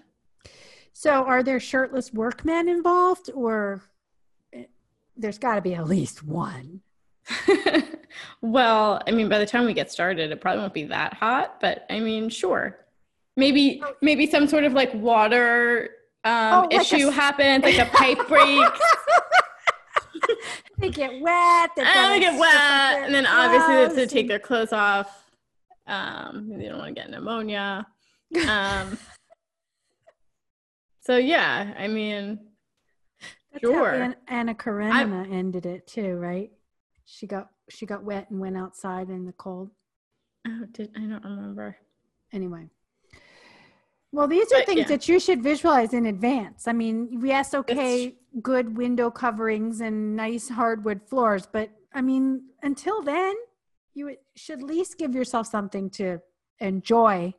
[0.93, 3.81] So, are there shirtless workmen involved, or
[4.53, 4.65] eh,
[5.17, 6.81] there's got to be at least one?
[8.41, 11.59] well, I mean, by the time we get started, it probably won't be that hot,
[11.59, 12.77] but I mean, sure.
[13.37, 15.89] Maybe, maybe some sort of like water
[16.23, 17.11] um, oh, like issue a...
[17.11, 18.79] happens, like a pipe breaks.
[20.77, 21.71] they get wet.
[21.75, 25.29] They, and they get wet, and then obviously they have to take their clothes off.
[25.87, 27.87] Um, they don't want to get pneumonia.
[28.47, 28.97] Um,
[31.01, 32.39] so yeah, I mean,
[33.51, 34.15] That's sure.
[34.27, 36.51] Anna Karenina ended it too, right?
[37.05, 39.69] She got she got wet and went outside in the cold.
[40.47, 41.77] Oh, did I don't remember.
[42.31, 42.69] Anyway.
[44.11, 44.87] Well, these are but, things yeah.
[44.87, 46.67] that you should visualize in advance.
[46.67, 48.15] I mean, yes, okay, it's...
[48.41, 53.35] good window coverings and nice hardwood floors, but I mean, until then,
[53.93, 56.19] you should at least give yourself something to
[56.59, 57.33] enjoy.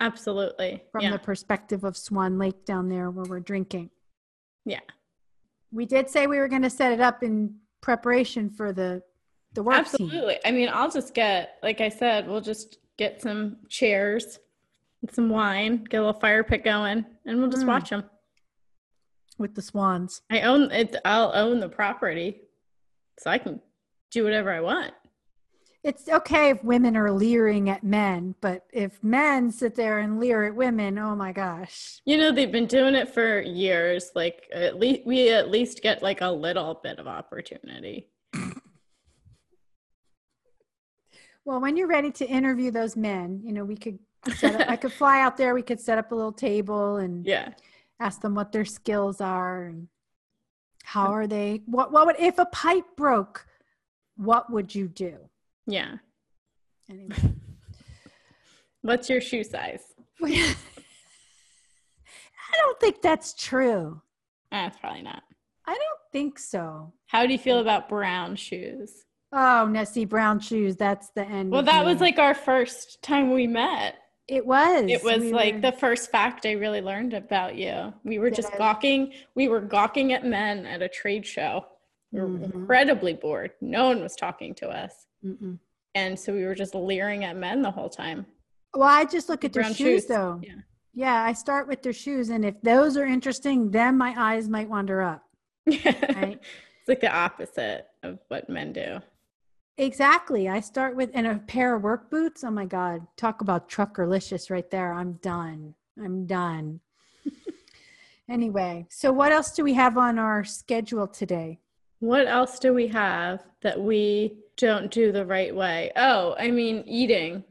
[0.00, 0.82] Absolutely.
[0.92, 1.10] From yeah.
[1.10, 3.90] the perspective of Swan Lake down there where we're drinking.
[4.64, 4.80] Yeah.
[5.72, 9.02] We did say we were going to set it up in preparation for the
[9.54, 10.34] the work Absolutely.
[10.34, 10.42] Team.
[10.44, 14.38] I mean, I'll just get like I said, we'll just get some chairs
[15.10, 17.68] some wine, get a little fire pit going, and we'll just mm.
[17.68, 18.04] watch them
[19.38, 20.22] with the swans.
[20.30, 20.96] I own it.
[21.04, 22.42] I'll own the property,
[23.18, 23.60] so I can
[24.10, 24.92] do whatever I want.
[25.84, 30.44] It's okay if women are leering at men, but if men sit there and leer
[30.44, 32.00] at women, oh my gosh.
[32.04, 34.10] You know, they've been doing it for years.
[34.14, 38.08] Like at least we at least get like a little bit of opportunity.
[41.44, 44.92] well, when you're ready to interview those men, you know, we could up, I could
[44.92, 45.54] fly out there.
[45.54, 47.52] We could set up a little table and yeah,
[48.00, 49.88] ask them what their skills are and
[50.84, 51.62] how are they.
[51.66, 53.46] What what would if a pipe broke?
[54.16, 55.16] What would you do?
[55.66, 55.96] Yeah.
[56.90, 57.16] Anyway,
[58.82, 59.82] what's your shoe size?
[60.24, 60.54] I
[62.56, 64.00] don't think that's true.
[64.50, 65.22] Ah, that's probably not.
[65.66, 66.92] I don't think so.
[67.06, 69.04] How do you feel about brown shoes?
[69.32, 70.76] Oh, Nessie brown shoes.
[70.76, 71.50] That's the end.
[71.50, 73.96] Well, that was like our first time we met.
[74.28, 74.84] It was.
[74.88, 75.60] It was we like were...
[75.62, 77.92] the first fact I really learned about you.
[78.04, 79.12] We were just gawking.
[79.34, 81.64] We were gawking at men at a trade show.
[82.12, 82.44] We were mm-hmm.
[82.44, 83.52] incredibly bored.
[83.60, 85.06] No one was talking to us.
[85.24, 85.58] Mm-mm.
[85.94, 88.26] And so we were just leering at men the whole time.
[88.74, 90.40] Well, I just look at their shoes, shoes, though.
[90.42, 90.52] Yeah.
[90.94, 92.28] Yeah, I start with their shoes.
[92.28, 95.22] And if those are interesting, then my eyes might wander up.
[95.66, 96.40] Right?
[96.40, 99.00] it's like the opposite of what men do.
[99.78, 100.48] Exactly.
[100.48, 102.42] I start with in a pair of work boots.
[102.42, 103.06] Oh my God.
[103.16, 104.92] Talk about truckerlicious right there.
[104.92, 105.74] I'm done.
[106.02, 106.80] I'm done.
[108.28, 111.60] anyway, so what else do we have on our schedule today?
[112.00, 115.92] What else do we have that we don't do the right way?
[115.94, 117.44] Oh, I mean, eating.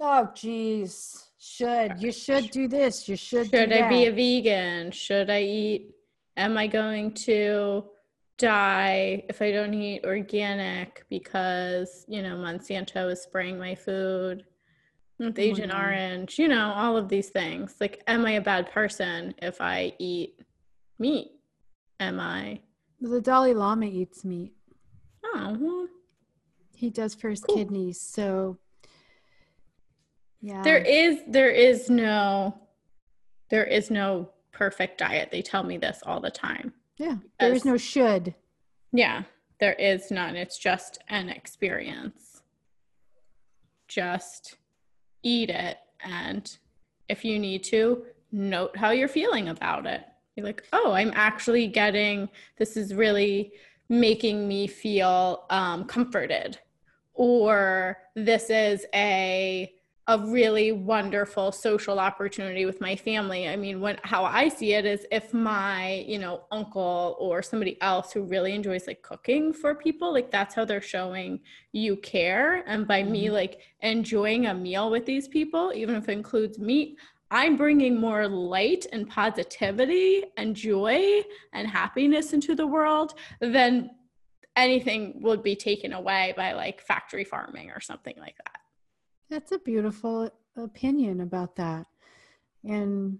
[0.00, 1.30] Oh, geez.
[1.38, 1.94] Should.
[1.98, 3.08] You should do this.
[3.08, 3.50] You should.
[3.50, 4.90] Should I be a vegan?
[4.90, 5.94] Should I eat?
[6.36, 7.84] Am I going to
[8.38, 14.44] die if I don't eat organic because, you know, Monsanto is spraying my food
[15.18, 15.80] with Agent mm-hmm.
[15.80, 17.76] Orange, you know, all of these things.
[17.80, 20.40] Like, am I a bad person if I eat
[20.98, 21.30] meat?
[22.00, 22.60] Am I?
[23.00, 24.52] The Dalai Lama eats meat.
[25.24, 25.88] Oh, well.
[26.74, 27.56] He does for his cool.
[27.56, 28.00] kidneys.
[28.00, 28.58] So,
[30.40, 30.62] yeah.
[30.62, 32.58] There is, there is no,
[33.48, 35.30] there is no perfect diet.
[35.30, 36.72] They tell me this all the time.
[36.96, 37.16] Yeah.
[37.40, 38.34] There is no should.
[38.92, 39.24] Yeah.
[39.60, 40.36] There is none.
[40.36, 42.42] It's just an experience.
[43.88, 44.56] Just
[45.22, 45.78] eat it.
[46.04, 46.56] And
[47.08, 50.02] if you need to, note how you're feeling about it.
[50.36, 52.28] You're like, oh, I'm actually getting
[52.58, 53.52] this is really
[53.88, 56.58] making me feel um, comforted.
[57.14, 59.72] Or this is a
[60.06, 63.48] a really wonderful social opportunity with my family.
[63.48, 67.80] I mean, when how I see it is if my, you know, uncle or somebody
[67.80, 71.40] else who really enjoys like cooking for people, like that's how they're showing
[71.72, 72.64] you care.
[72.66, 73.12] And by mm-hmm.
[73.12, 76.98] me like enjoying a meal with these people, even if it includes meat,
[77.30, 81.22] I'm bringing more light and positivity and joy
[81.54, 83.90] and happiness into the world than
[84.54, 88.60] anything would be taken away by like factory farming or something like that.
[89.30, 91.86] That's a beautiful opinion about that.
[92.62, 93.18] And,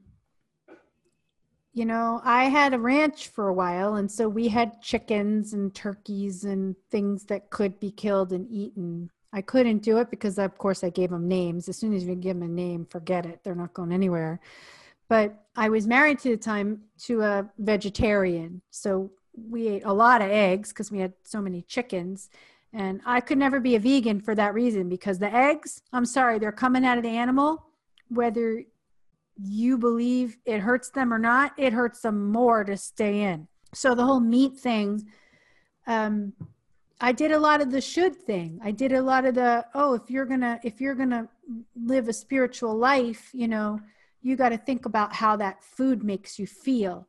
[1.72, 5.74] you know, I had a ranch for a while, and so we had chickens and
[5.74, 9.10] turkeys and things that could be killed and eaten.
[9.32, 11.68] I couldn't do it because, of course, I gave them names.
[11.68, 13.40] As soon as you give them a name, forget it.
[13.42, 14.40] They're not going anywhere.
[15.08, 18.62] But I was married to the time to a vegetarian.
[18.70, 22.30] So we ate a lot of eggs because we had so many chickens
[22.74, 26.40] and I could never be a vegan for that reason because the eggs, I'm sorry,
[26.40, 27.66] they're coming out of the animal.
[28.08, 28.64] Whether
[29.40, 33.46] you believe it hurts them or not, it hurts them more to stay in.
[33.72, 35.06] So the whole meat thing,
[35.86, 36.32] um,
[37.00, 38.58] I did a lot of the should thing.
[38.62, 41.28] I did a lot of the oh, if you're gonna if you're gonna
[41.76, 43.80] live a spiritual life, you know,
[44.22, 47.06] you got to think about how that food makes you feel,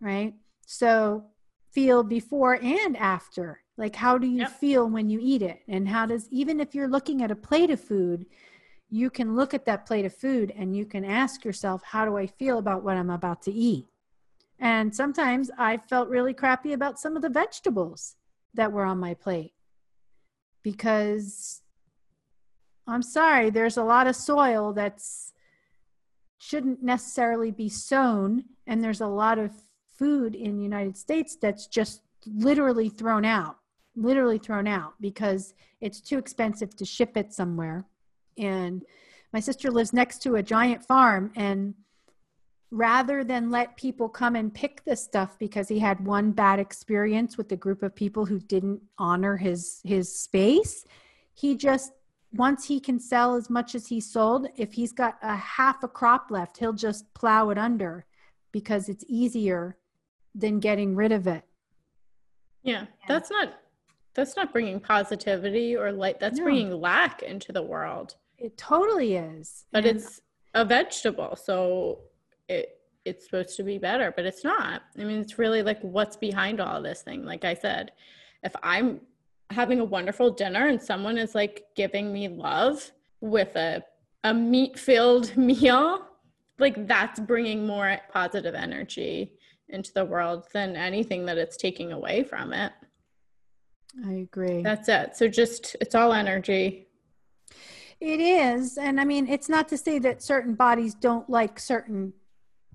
[0.00, 0.34] right?
[0.66, 1.24] So
[1.72, 3.60] feel before and after.
[3.76, 4.58] Like how do you yep.
[4.58, 7.70] feel when you eat it, and how does even if you're looking at a plate
[7.70, 8.26] of food,
[8.88, 12.16] you can look at that plate of food and you can ask yourself, how do
[12.16, 13.86] I feel about what I'm about to eat?
[14.58, 18.16] And sometimes I felt really crappy about some of the vegetables
[18.54, 19.52] that were on my plate
[20.62, 21.62] because
[22.86, 25.32] I'm sorry, there's a lot of soil that's
[26.38, 29.52] shouldn't necessarily be sown and there's a lot of
[29.98, 33.58] food in the United States that's just literally thrown out,
[33.96, 37.84] literally thrown out because it's too expensive to ship it somewhere.
[38.38, 38.84] And
[39.32, 41.74] my sister lives next to a giant farm and
[42.70, 47.38] rather than let people come and pick this stuff because he had one bad experience
[47.38, 50.84] with a group of people who didn't honor his his space
[51.34, 51.92] he just
[52.32, 55.88] once he can sell as much as he sold if he's got a half a
[55.88, 58.04] crop left he'll just plow it under
[58.50, 59.76] because it's easier
[60.34, 61.44] than getting rid of it
[62.64, 63.54] yeah that's not
[64.16, 66.44] that's not bringing positivity or light that's no.
[66.44, 70.20] bringing lack into the world it totally is but and it's
[70.54, 72.00] a vegetable so
[72.48, 74.82] it it's supposed to be better, but it's not.
[74.98, 77.24] I mean, it's really like what's behind all this thing.
[77.24, 77.92] Like I said,
[78.42, 79.00] if I'm
[79.50, 82.90] having a wonderful dinner and someone is like giving me love
[83.20, 83.82] with a
[84.24, 86.04] a meat filled meal,
[86.58, 89.32] like that's bringing more positive energy
[89.68, 92.72] into the world than anything that it's taking away from it.
[94.04, 94.62] I agree.
[94.62, 95.16] That's it.
[95.16, 96.86] So just it's all energy.
[98.00, 98.76] It is.
[98.76, 102.12] And I mean, it's not to say that certain bodies don't like certain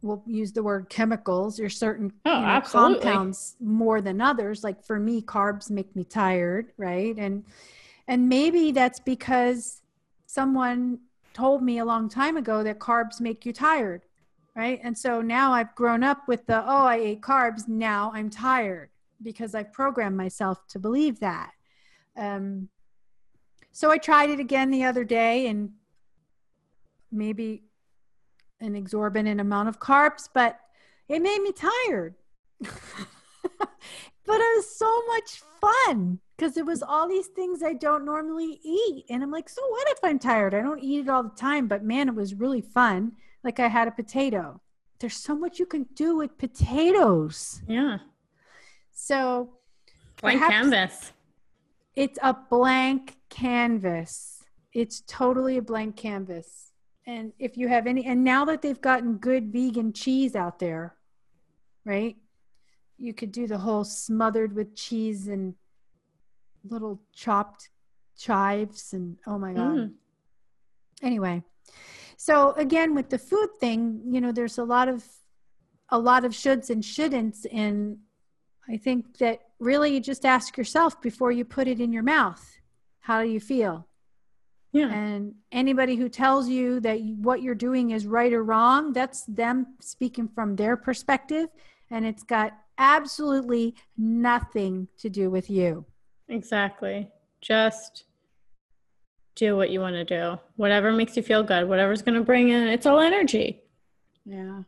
[0.02, 4.84] we'll use the word chemicals or certain oh, you know, compounds more than others like
[4.84, 7.44] for me carbs make me tired right and
[8.08, 9.82] and maybe that's because
[10.26, 11.00] someone
[11.34, 14.02] told me a long time ago that carbs make you tired
[14.56, 18.30] right and so now i've grown up with the oh i ate carbs now i'm
[18.30, 18.90] tired
[19.24, 21.52] because i've programmed myself to believe that
[22.18, 22.70] um,
[23.72, 25.72] so i tried it again the other day and
[27.12, 27.64] maybe
[28.62, 30.60] an exorbitant amount of carbs, but
[31.10, 32.16] it made me tired.
[32.62, 32.70] but
[34.28, 39.06] it was so much fun because it was all these things I don't normally eat.
[39.10, 40.54] And I'm like, so what if I'm tired?
[40.54, 43.14] I don't eat it all the time, but man, it was really fun.
[43.44, 44.62] Like I had a potato.
[45.00, 47.64] There's so much you can do with potatoes.
[47.68, 47.98] Yeah.
[49.04, 49.50] So
[50.22, 51.12] blank canvas.
[51.96, 54.44] It's a blank canvas.
[54.74, 56.72] It's totally a blank canvas
[57.08, 60.96] and if you have any and now that they've gotten good vegan cheese out there
[61.86, 62.16] right
[62.98, 65.56] you could do the whole smothered with cheese and
[66.70, 67.70] little chopped
[68.18, 69.92] chives and oh my god mm.
[71.02, 71.42] anyway
[72.18, 75.04] so again with the food thing you know there's a lot of
[75.90, 77.98] a lot of shoulds and shouldn'ts and
[78.70, 82.60] i think that really you just ask yourself before you put it in your mouth
[83.00, 83.88] how do you feel
[84.74, 84.90] yeah.
[84.92, 89.68] And anybody who tells you that what you're doing is right or wrong, that's them
[89.82, 91.50] speaking from their perspective.
[91.90, 95.86] And it's got absolutely nothing to do with you.
[96.30, 97.10] Exactly.
[97.42, 98.06] Just
[99.36, 100.40] do what you want to do.
[100.56, 103.62] Whatever makes you feel good, whatever's going to bring in, it's all energy.
[104.26, 104.64] Yeah.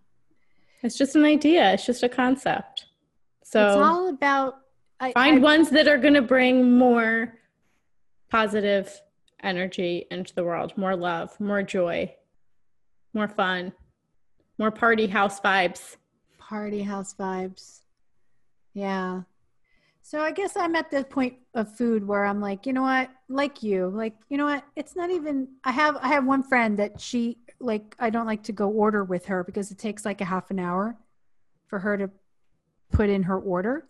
[0.82, 2.88] It's just an idea, it's just a concept.
[3.44, 4.56] So it's all about
[5.00, 7.40] I, find I, ones that are going to bring more
[8.30, 9.02] positive
[9.42, 12.14] energy into the world more love, more joy,
[13.14, 13.74] more fun,
[14.58, 15.98] more party house vibes.
[16.38, 17.82] Party house vibes.
[18.74, 19.24] Yeah.
[20.02, 23.10] So I guess I'm at the point of food where I'm like, you know what?
[23.30, 24.64] Like you, like, you know what?
[24.76, 28.44] It's not even I have I have one friend that she like I don't like
[28.44, 30.98] to go order with her because it takes like a half an hour
[31.68, 32.10] for her to
[32.94, 33.86] put in her order?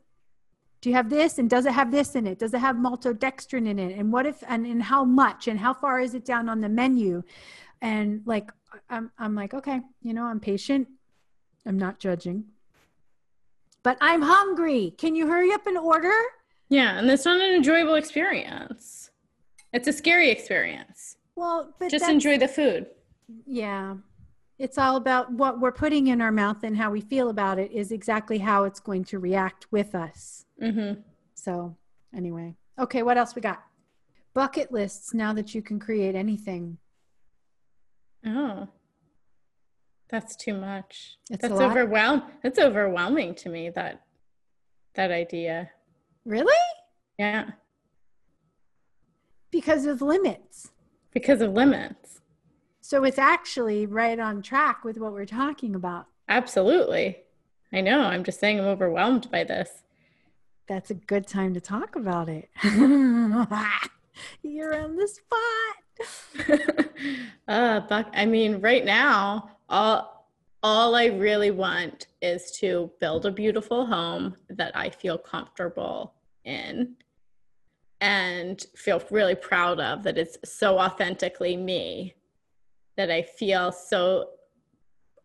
[0.81, 2.39] Do you have this and does it have this in it?
[2.39, 3.97] Does it have maltodextrin in it?
[3.97, 6.67] And what if and, and how much and how far is it down on the
[6.67, 7.23] menu?
[7.81, 8.51] And like
[8.89, 10.87] I'm, I'm like okay you know i'm patient.
[11.65, 12.45] I'm not judging.
[13.81, 14.93] But i'm hungry.
[14.97, 16.19] Can you hurry up and order?
[16.67, 19.11] Yeah and it's not an enjoyable experience.
[19.71, 21.15] It's a scary experience.
[21.35, 22.87] Well but just enjoy the food.
[23.45, 23.95] Yeah
[24.63, 27.71] it's all about what we're putting in our mouth and how we feel about it
[27.71, 31.01] is exactly how it's going to react with us Mm-hmm.
[31.35, 31.75] So,
[32.15, 33.63] anyway, okay, what else we got?
[34.33, 36.77] Bucket lists now that you can create anything.
[38.25, 38.67] Oh,
[40.09, 41.17] that's too much.
[41.29, 42.25] It's that's overwhelming.
[42.41, 43.69] That's overwhelming to me.
[43.71, 44.01] That
[44.95, 45.69] that idea.
[46.23, 46.53] Really?
[47.19, 47.51] Yeah.
[49.51, 50.71] Because of limits.
[51.11, 52.21] Because of limits.
[52.85, 56.07] So it's actually right on track with what we're talking about.
[56.27, 57.15] Absolutely.
[57.71, 58.01] I know.
[58.01, 59.83] I'm just saying I'm overwhelmed by this.
[60.67, 62.49] That's a good time to talk about it.
[64.43, 66.89] You're on the spot.
[67.47, 70.27] uh, Buck, I mean, right now, all
[70.61, 76.97] all I really want is to build a beautiful home that I feel comfortable in
[78.01, 82.15] and feel really proud of that it's so authentically me
[82.97, 84.29] that I feel so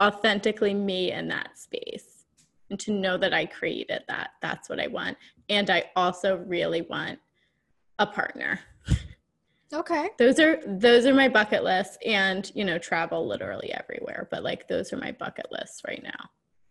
[0.03, 2.25] authentically me in that space
[2.71, 4.31] and to know that I created that.
[4.43, 5.17] That's what I want.
[5.49, 7.19] And I also really want
[7.99, 8.61] a partner.
[9.73, 10.09] Okay.
[10.19, 14.67] Those are those are my bucket lists and, you know, travel literally everywhere, but like
[14.67, 16.31] those are my bucket lists right now.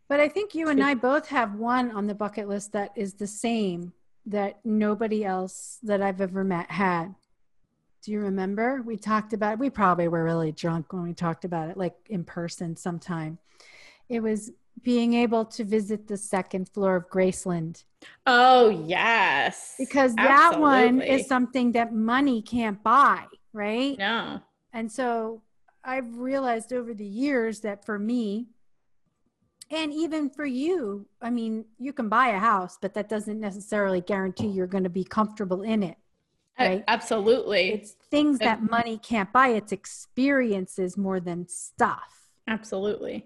[0.10, 3.14] But I think you and I both have one on the bucket list that is
[3.14, 3.94] the same
[4.26, 7.14] that nobody else that I've ever met had.
[8.08, 8.82] Do you remember?
[8.84, 9.60] We talked about it.
[9.60, 13.38] We probably were really drunk when we talked about it, like in person sometime.
[14.08, 17.84] It was being able to visit the second floor of Graceland.
[18.26, 19.76] Oh, yes.
[19.78, 24.00] Because that one is something that money can't buy, right?
[24.00, 24.40] No.
[24.72, 25.42] And so
[25.84, 28.48] I've realized over the years that for me,
[29.70, 34.00] and even for you, I mean, you can buy a house, but that doesn't necessarily
[34.00, 35.98] guarantee you're going to be comfortable in it.
[36.60, 36.84] Right?
[36.88, 37.74] Absolutely.
[37.74, 42.30] It's things that money can't buy, it's experiences more than stuff.
[42.48, 43.26] Absolutely.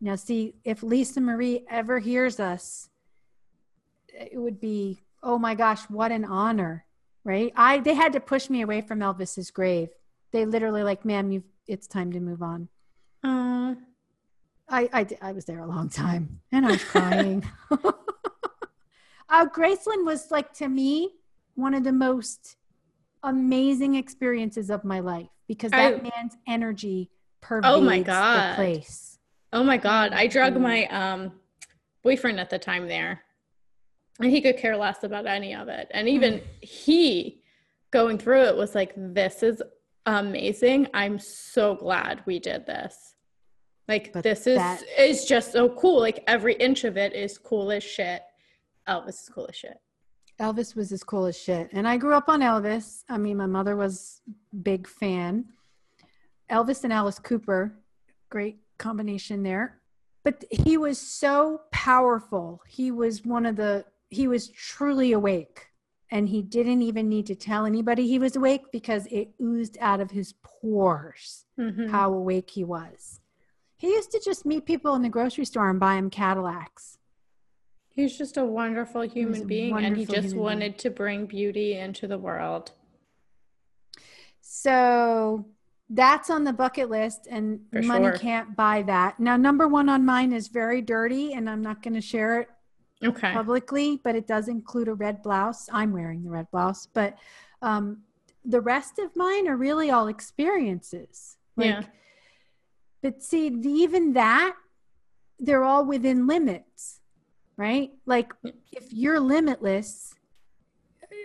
[0.00, 2.88] Now, see, if Lisa Marie ever hears us,
[4.08, 6.86] it would be, oh my gosh, what an honor,
[7.24, 7.52] right?
[7.56, 9.90] I they had to push me away from Elvis's grave.
[10.32, 12.68] They literally like, ma'am, you it's time to move on.
[13.22, 13.74] Uh,
[14.68, 17.44] I, I I was there a long time, and I was crying.
[17.70, 21.10] uh, Graceland was like to me
[21.54, 22.56] one of the most
[23.22, 27.10] amazing experiences of my life because that I, man's energy
[27.40, 28.52] pervades oh my God.
[28.52, 29.18] the place.
[29.52, 30.12] Oh my God.
[30.12, 31.32] I drug my um,
[32.02, 33.22] boyfriend at the time there,
[34.20, 35.88] and he could care less about any of it.
[35.90, 37.42] And even he
[37.90, 39.62] going through it was like, this is
[40.06, 40.88] amazing.
[40.94, 43.14] I'm so glad we did this.
[43.88, 44.62] Like but this is
[44.96, 45.98] is just so cool.
[45.98, 48.22] Like every inch of it is cool as shit.
[48.88, 49.78] Elvis is cool as shit.
[50.40, 51.68] Elvis was as cool as shit.
[51.72, 53.04] And I grew up on Elvis.
[53.08, 54.22] I mean, my mother was
[54.62, 55.44] big fan.
[56.50, 57.78] Elvis and Alice Cooper,
[58.30, 59.80] great combination there.
[60.24, 62.62] But he was so powerful.
[62.66, 65.66] He was one of the, he was truly awake.
[66.10, 70.00] And he didn't even need to tell anybody he was awake because it oozed out
[70.00, 71.88] of his pores mm-hmm.
[71.88, 73.20] how awake he was.
[73.76, 76.98] He used to just meet people in the grocery store and buy them Cadillacs.
[77.94, 80.74] He's just a wonderful human being wonderful and he just wanted being.
[80.74, 82.72] to bring beauty into the world.
[84.40, 85.46] So
[85.88, 88.18] that's on the bucket list and For money sure.
[88.18, 89.18] can't buy that.
[89.18, 92.48] Now, number one on mine is very dirty and I'm not going to share it
[93.04, 93.32] okay.
[93.32, 95.68] publicly, but it does include a red blouse.
[95.72, 97.18] I'm wearing the red blouse, but
[97.60, 98.02] um,
[98.44, 101.36] the rest of mine are really all experiences.
[101.56, 101.82] Like, yeah.
[103.02, 104.54] But see, even that,
[105.38, 106.99] they're all within limits,
[107.60, 107.90] right?
[108.06, 108.32] Like
[108.72, 110.14] if you're limitless,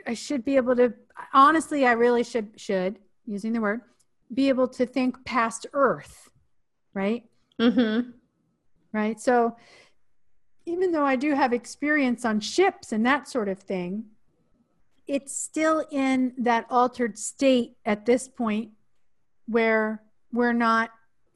[0.05, 0.93] I should be able to,
[1.33, 3.79] honestly, I really should, should, using the word,
[4.33, 6.29] be able to think past earth
[6.95, 7.23] right
[7.59, 8.09] mm-hmm.
[8.91, 9.55] right so
[10.65, 14.05] even though i do have experience on ships and that sort of thing
[15.07, 18.71] it's still in that altered state at this point
[19.47, 20.01] where
[20.33, 20.89] we're not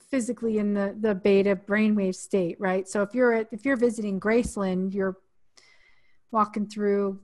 [0.10, 2.88] physically in the the beta brainwave state right?
[2.88, 5.18] So if you're at, if you're visiting graceland you're
[6.32, 7.20] walking through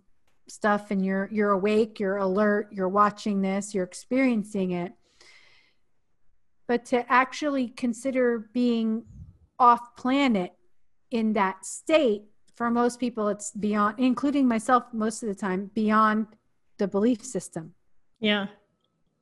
[0.47, 4.93] stuff and you're you're awake you're alert you're watching this you're experiencing it.
[6.67, 9.03] But to actually consider being
[9.59, 10.53] off planet
[11.11, 12.23] in that state
[12.55, 16.27] for most people it's beyond including myself most of the time beyond
[16.77, 17.73] the belief system.
[18.19, 18.47] Yeah.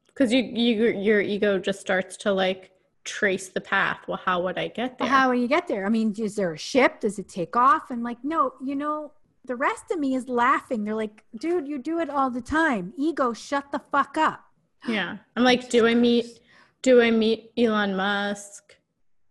[0.08, 2.72] Because you, you your ego just starts to like
[3.04, 5.90] trace the path well how would i get there how would you get there i
[5.90, 9.12] mean is there a ship does it take off and like no you know
[9.46, 12.94] the rest of me is laughing they're like dude you do it all the time
[12.98, 14.46] ego shut the fuck up
[14.88, 16.40] yeah i'm like do i meet
[16.84, 18.76] do I meet Elon Musk?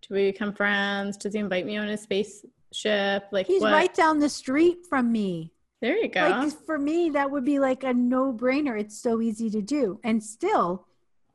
[0.01, 1.17] Do we become friends?
[1.17, 3.25] Does he invite me on his spaceship?
[3.31, 3.73] Like he's what?
[3.73, 5.53] right down the street from me.
[5.81, 6.23] There you go.
[6.23, 8.81] Like for me, that would be like a no-brainer.
[8.81, 10.87] It's so easy to do, and still,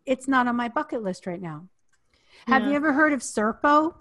[0.05, 1.67] it's not on my bucket list right now.
[2.45, 3.95] Have you ever heard of Serpo?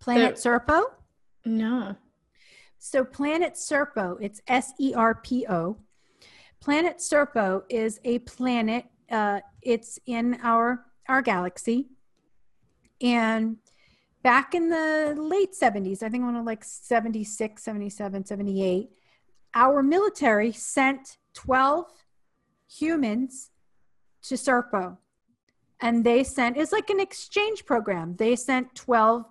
[0.00, 0.84] Planet the, Serpo?
[1.44, 1.96] No.
[2.78, 5.76] So Planet Serpo, it's S E R P O.
[6.60, 8.86] Planet Serpo is a planet.
[9.10, 11.90] Uh, it's in our our galaxy,
[13.00, 13.58] and
[14.22, 18.90] back in the late 70s, I think one of like 76, 77, 78,
[19.54, 21.86] our military sent 12
[22.68, 23.50] humans
[24.22, 24.96] to Serpo.
[25.82, 28.16] And they sent, it's like an exchange program.
[28.16, 29.24] They sent 12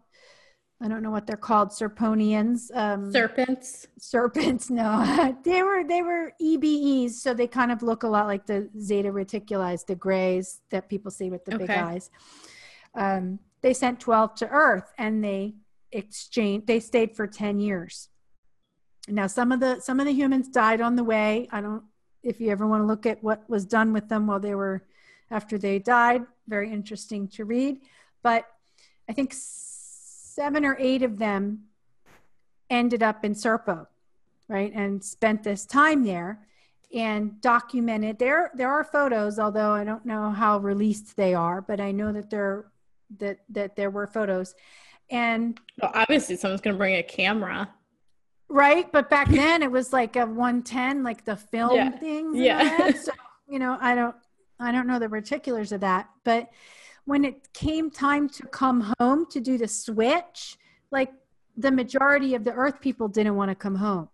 [0.84, 2.76] I don't know what they're called, Serponians.
[2.76, 3.88] Um, serpents.
[4.00, 4.70] Serpents.
[4.72, 8.70] No, they were they were EBEs, so they kind of look a lot like the
[8.80, 11.68] Zeta Reticulis, the grays that people see with the okay.
[11.68, 12.10] big eyes.
[12.96, 15.56] Um, they sent twelve to Earth, and they
[15.92, 16.66] exchanged.
[16.66, 18.10] They stayed for ten years.
[19.08, 21.48] Now, some of the some of the humans died on the way.
[21.52, 21.84] I don't.
[22.24, 24.84] If you ever want to look at what was done with them while they were
[25.32, 27.80] after they died, very interesting to read.
[28.22, 28.46] But
[29.10, 31.64] I think seven or eight of them
[32.70, 33.88] ended up in Serpo,
[34.48, 36.46] right, and spent this time there
[36.94, 38.20] and documented.
[38.20, 42.12] There, there are photos, although I don't know how released they are, but I know
[42.12, 42.68] that there
[43.18, 44.56] that that there were photos,
[45.10, 47.70] and well, obviously someone's going to bring a camera,
[48.48, 48.90] right?
[48.92, 51.90] But back then it was like a one ten, like the film yeah.
[51.92, 52.38] things.
[52.38, 52.92] Yeah.
[52.92, 53.12] so
[53.50, 54.16] you know, I don't,
[54.62, 56.50] I don't know the particulars of that, but
[57.06, 60.58] when it came time to come home to do the switch,
[60.92, 61.12] like
[61.58, 64.10] the majority of the earth people didn't want to come home.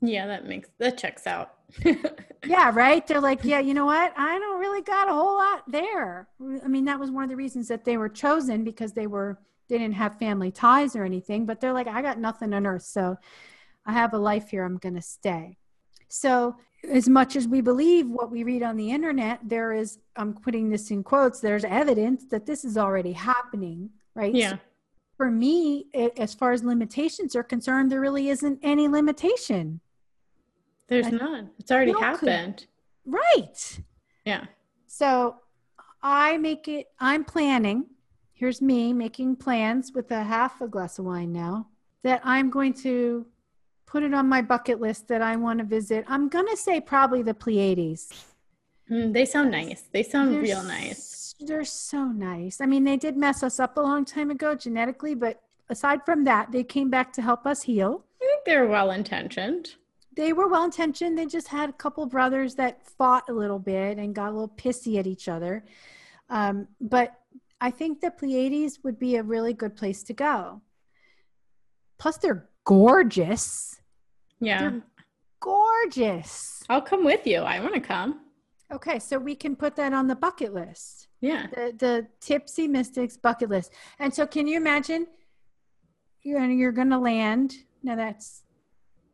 [0.00, 1.54] Yeah, that makes that checks out.
[2.46, 3.06] yeah, right.
[3.06, 4.12] They're like, yeah, you know what?
[4.16, 6.28] I don't really got a whole lot there.
[6.62, 9.38] I mean, that was one of the reasons that they were chosen because they were
[9.68, 12.82] they didn't have family ties or anything, but they're like, I got nothing on earth,
[12.82, 13.16] so
[13.86, 14.64] I have a life here.
[14.64, 15.56] I'm going to stay.
[16.08, 16.56] So
[16.90, 20.70] as much as we believe what we read on the internet, there is, I'm putting
[20.70, 24.34] this in quotes, there's evidence that this is already happening, right?
[24.34, 24.50] Yeah.
[24.50, 24.58] So
[25.16, 29.80] for me, it, as far as limitations are concerned, there really isn't any limitation.
[30.88, 31.50] There's I, none.
[31.58, 32.66] It's already happened.
[33.04, 33.80] Could, right.
[34.24, 34.44] Yeah.
[34.86, 35.36] So
[36.02, 37.86] I make it, I'm planning.
[38.32, 41.68] Here's me making plans with a half a glass of wine now
[42.02, 43.26] that I'm going to
[43.94, 46.04] put it on my bucket list that I want to visit.
[46.08, 48.12] I'm going to say probably the Pleiades.
[48.90, 49.84] Mm, they sound nice.
[49.92, 51.36] They sound they're real nice.
[51.38, 52.60] They're so nice.
[52.60, 56.24] I mean, they did mess us up a long time ago genetically, but aside from
[56.24, 58.04] that, they came back to help us heal.
[58.20, 59.76] I think they're well intentioned.
[60.16, 61.16] They were well intentioned.
[61.16, 64.56] They just had a couple brothers that fought a little bit and got a little
[64.56, 65.64] pissy at each other.
[66.28, 67.14] Um, but
[67.60, 70.62] I think the Pleiades would be a really good place to go.
[71.96, 73.80] Plus, they're gorgeous.
[74.40, 74.60] Yeah.
[74.60, 74.82] They're
[75.40, 76.62] gorgeous.
[76.68, 77.38] I'll come with you.
[77.38, 78.20] I want to come.
[78.72, 81.08] Okay, so we can put that on the bucket list.
[81.20, 81.46] Yeah.
[81.54, 83.72] The the Tipsy Mystics bucket list.
[83.98, 85.06] And so can you imagine
[86.22, 87.54] you're you're going to land.
[87.82, 88.42] Now that's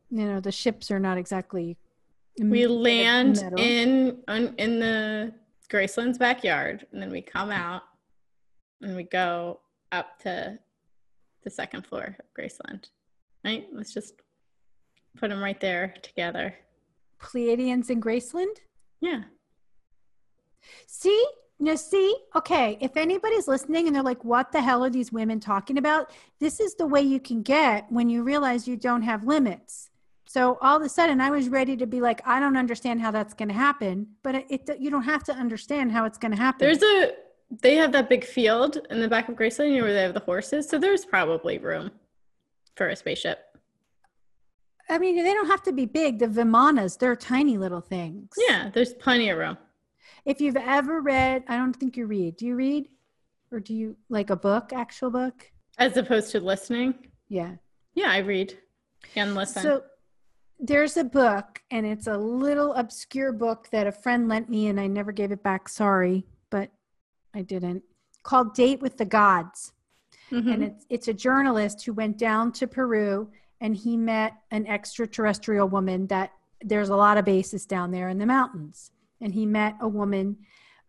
[0.09, 1.77] you know, the ships are not exactly
[2.39, 5.33] we land in in the
[5.69, 7.83] Graceland's backyard and then we come out
[8.81, 9.59] and we go
[9.91, 10.57] up to
[11.43, 12.85] the second floor of Graceland.
[13.43, 13.67] Right?
[13.73, 14.13] Let's just
[15.21, 16.55] Put them right there together.
[17.21, 18.57] Pleiadians in Graceland?
[18.99, 19.21] Yeah.
[20.87, 21.25] See?
[21.59, 25.39] Now, see, okay, if anybody's listening and they're like, what the hell are these women
[25.39, 26.09] talking about?
[26.39, 29.91] This is the way you can get when you realize you don't have limits.
[30.25, 33.11] So all of a sudden, I was ready to be like, I don't understand how
[33.11, 36.31] that's going to happen, but it, it, you don't have to understand how it's going
[36.31, 36.65] to happen.
[36.65, 37.11] There's a,
[37.61, 40.67] they have that big field in the back of Graceland where they have the horses.
[40.67, 41.91] So there's probably room
[42.75, 43.50] for a spaceship.
[44.91, 46.19] I mean, they don't have to be big.
[46.19, 48.33] The Vimanas, they're tiny little things.
[48.37, 49.57] Yeah, there's plenty of room.
[50.25, 52.35] If you've ever read, I don't think you read.
[52.35, 52.89] Do you read?
[53.51, 55.49] Or do you like a book, actual book?
[55.77, 56.93] As opposed to listening?
[57.29, 57.53] Yeah.
[57.95, 58.57] Yeah, I read
[59.15, 59.63] and listen.
[59.63, 59.83] So
[60.59, 64.79] there's a book, and it's a little obscure book that a friend lent me, and
[64.79, 65.69] I never gave it back.
[65.69, 66.69] Sorry, but
[67.33, 67.83] I didn't.
[68.23, 69.71] Called Date with the Gods.
[70.31, 70.49] Mm-hmm.
[70.49, 73.29] And it's it's a journalist who went down to Peru
[73.61, 76.31] and he met an extraterrestrial woman that
[76.61, 78.91] there's a lot of bases down there in the mountains.
[79.21, 80.37] And he met a woman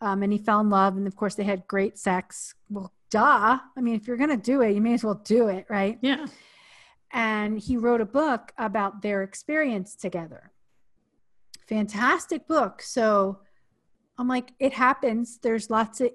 [0.00, 0.96] um, and he fell in love.
[0.96, 2.54] And of course, they had great sex.
[2.70, 3.58] Well, duh.
[3.76, 5.98] I mean, if you're going to do it, you may as well do it, right?
[6.00, 6.26] Yeah.
[7.12, 10.50] And he wrote a book about their experience together.
[11.68, 12.80] Fantastic book.
[12.80, 13.40] So
[14.18, 15.38] I'm like, it happens.
[15.42, 16.10] There's lots of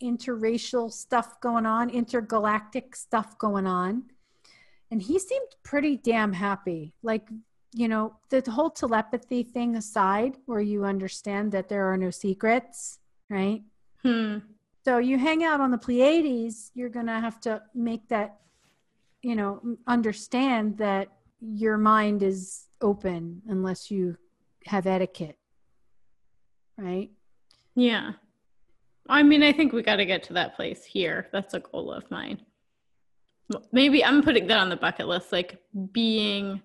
[0.00, 4.04] interracial stuff going on, intergalactic stuff going on
[4.94, 6.94] and he seemed pretty damn happy.
[7.02, 7.28] Like,
[7.72, 13.00] you know, the whole telepathy thing aside, where you understand that there are no secrets,
[13.28, 13.62] right?
[14.04, 14.38] Hmm.
[14.84, 18.38] So you hang out on the Pleiades, you're going to have to make that,
[19.20, 21.08] you know, understand that
[21.40, 24.16] your mind is open unless you
[24.66, 25.38] have etiquette,
[26.78, 27.10] right?
[27.74, 28.12] Yeah.
[29.08, 31.26] I mean, I think we got to get to that place here.
[31.32, 32.42] That's a goal of mine.
[33.72, 35.58] Maybe I'm putting that on the bucket list, like
[35.92, 36.62] being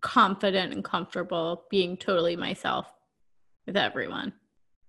[0.00, 2.92] confident and comfortable, being totally myself
[3.66, 4.32] with everyone.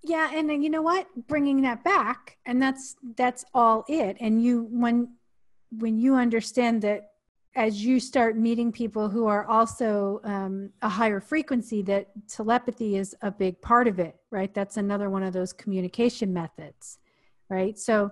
[0.02, 1.08] Yeah, and you know what?
[1.28, 4.18] Bringing that back, and that's that's all it.
[4.20, 5.16] And you when
[5.70, 7.12] when you understand that
[7.56, 13.16] as you start meeting people who are also um, a higher frequency, that telepathy is
[13.22, 14.54] a big part of it, right?
[14.54, 16.98] That's another one of those communication methods,
[17.50, 17.78] right?
[17.78, 18.12] So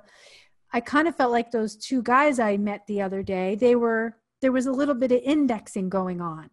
[0.73, 4.17] I kind of felt like those two guys I met the other day, they were,
[4.41, 6.49] there was a little bit of indexing going on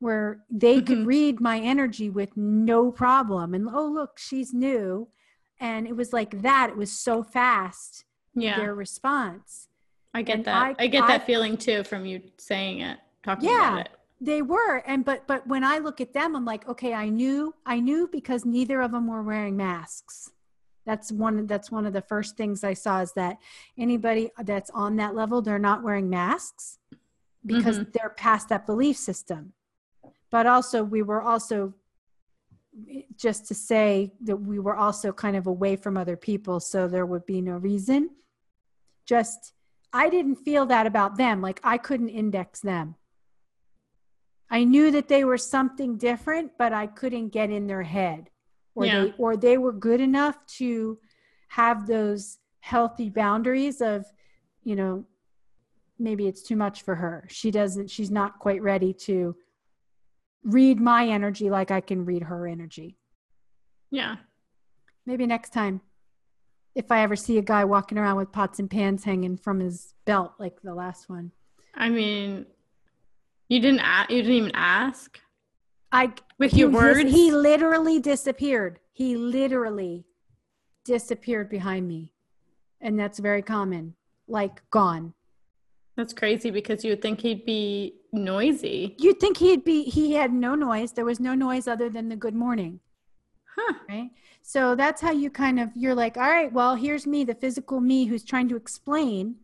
[0.00, 0.86] where they mm-hmm.
[0.86, 3.54] could read my energy with no problem.
[3.54, 5.08] And oh, look, she's new.
[5.60, 6.70] And it was like that.
[6.70, 8.56] It was so fast, yeah.
[8.56, 9.68] their response
[10.14, 10.76] I get that.
[10.78, 13.92] I, I get that I, feeling too from you saying it, talking yeah, about it.
[14.20, 14.76] They were.
[14.86, 18.08] And but but when I look at them, I'm like, okay, I knew, I knew
[18.10, 20.30] because neither of them were wearing masks.
[20.86, 23.38] That's one that's one of the first things I saw is that
[23.78, 26.78] anybody that's on that level, they're not wearing masks
[27.44, 27.90] because mm-hmm.
[27.92, 29.52] they're past that belief system.
[30.30, 31.74] But also we were also
[33.16, 37.06] just to say that we were also kind of away from other people so there
[37.06, 38.10] would be no reason
[39.06, 39.52] just
[39.92, 41.40] I didn't feel that about them.
[41.40, 42.96] Like I couldn't index them.
[44.50, 48.30] I knew that they were something different, but I couldn't get in their head.
[48.74, 49.04] Or yeah.
[49.04, 50.98] they or they were good enough to
[51.48, 54.04] have those healthy boundaries of,
[54.64, 55.04] you know,
[55.98, 57.26] maybe it's too much for her.
[57.30, 59.36] She doesn't she's not quite ready to
[60.42, 62.98] read my energy like I can read her energy.
[63.90, 64.16] Yeah.
[65.06, 65.80] Maybe next time
[66.74, 69.94] if I ever see a guy walking around with pots and pans hanging from his
[70.04, 71.30] belt like the last one.
[71.74, 72.46] I mean,
[73.48, 75.20] you didn't a- you didn't even ask.
[75.94, 77.10] I with he, your words.
[77.10, 78.80] He literally disappeared.
[78.92, 80.04] He literally
[80.84, 82.12] disappeared behind me,
[82.80, 83.94] and that's very common.
[84.26, 85.14] Like gone.
[85.96, 88.96] That's crazy because you would think he'd be noisy.
[88.98, 89.84] You'd think he'd be.
[89.84, 90.92] He had no noise.
[90.92, 92.80] There was no noise other than the good morning.
[93.56, 93.74] Huh.
[93.88, 94.10] Right.
[94.42, 97.80] So that's how you kind of you're like, all right, well, here's me, the physical
[97.80, 99.36] me who's trying to explain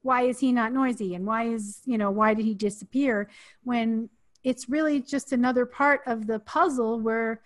[0.00, 3.28] why is he not noisy and why is, you know, why did he disappear
[3.62, 4.08] when
[4.48, 7.42] it's really just another part of the puzzle where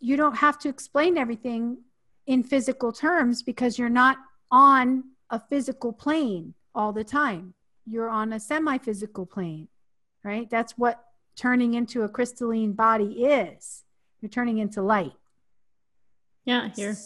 [0.00, 1.78] you don't have to explain everything
[2.26, 4.16] in physical terms because you're not
[4.50, 7.54] on a physical plane all the time.
[7.86, 9.68] You're on a semi physical plane,
[10.24, 10.50] right?
[10.50, 11.00] That's what
[11.36, 13.84] turning into a crystalline body is.
[14.20, 15.12] You're turning into light.
[16.44, 16.96] Yeah, you're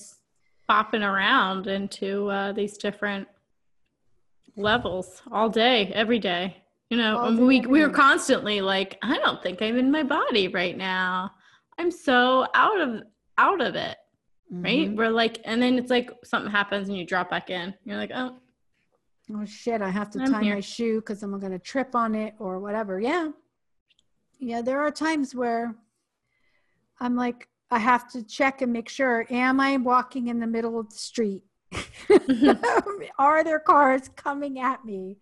[0.66, 3.28] popping around into uh, these different
[4.56, 6.62] levels all day, every day.
[6.90, 10.76] You know, we we were constantly like, I don't think I'm in my body right
[10.76, 11.32] now.
[11.78, 13.02] I'm so out of
[13.36, 13.96] out of it.
[14.52, 14.62] Mm-hmm.
[14.62, 14.92] Right?
[14.92, 17.74] We're like, and then it's like something happens and you drop back in.
[17.84, 18.38] You're like, oh,
[19.34, 20.54] oh shit, I have to I'm tie here.
[20.54, 22.98] my shoe because I'm gonna trip on it or whatever.
[22.98, 23.28] Yeah,
[24.38, 24.62] yeah.
[24.62, 25.74] There are times where
[27.00, 30.80] I'm like, I have to check and make sure am I walking in the middle
[30.80, 31.42] of the street?
[33.18, 35.18] Are there cars coming at me?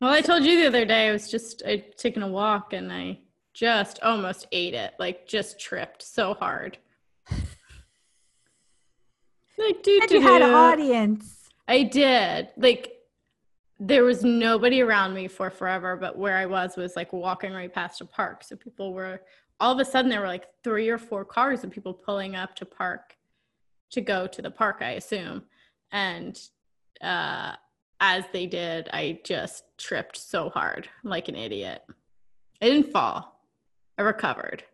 [0.00, 2.92] Well, I told you the other day I was just I taking a walk and
[2.92, 3.20] I
[3.54, 6.78] just almost ate it, like just tripped so hard.
[9.58, 11.48] like, dude, you had an audience.
[11.66, 12.48] I did.
[12.56, 12.92] Like,
[13.80, 17.72] there was nobody around me for forever, but where I was was like walking right
[17.72, 19.20] past a park, so people were
[19.60, 22.54] all of a sudden there were like three or four cars and people pulling up
[22.56, 23.16] to park
[23.90, 25.42] to go to the park i assume
[25.92, 26.40] and
[27.02, 27.52] uh
[28.00, 31.82] as they did i just tripped so hard like an idiot
[32.60, 33.40] i didn't fall
[33.98, 34.64] i recovered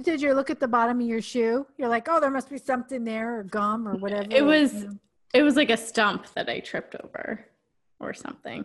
[0.00, 2.58] did you look at the bottom of your shoe you're like oh there must be
[2.58, 4.98] something there or gum or whatever it was you know.
[5.34, 7.44] it was like a stump that i tripped over
[8.00, 8.64] or something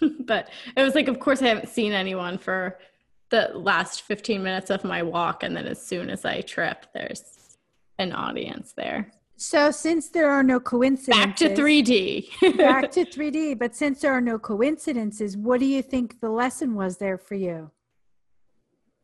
[0.00, 2.78] but it was like, of course, I haven't seen anyone for
[3.30, 5.42] the last 15 minutes of my walk.
[5.42, 7.56] And then as soon as I trip, there's
[7.98, 9.10] an audience there.
[9.38, 12.56] So, since there are no coincidences, back to 3D.
[12.56, 13.58] back to 3D.
[13.58, 17.34] But since there are no coincidences, what do you think the lesson was there for
[17.34, 17.70] you?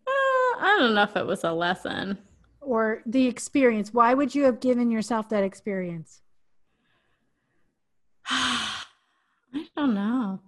[0.07, 2.19] Uh, I don't know if it was a lesson
[2.63, 3.93] or the experience.
[3.93, 6.23] Why would you have given yourself that experience?
[8.31, 8.85] I
[9.77, 10.41] don't know.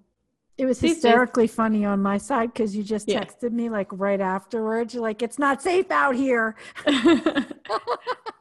[0.56, 3.48] It was hysterically funny on my side because you just texted yeah.
[3.48, 4.94] me like right afterwards.
[4.94, 6.54] You're like, it's not safe out here.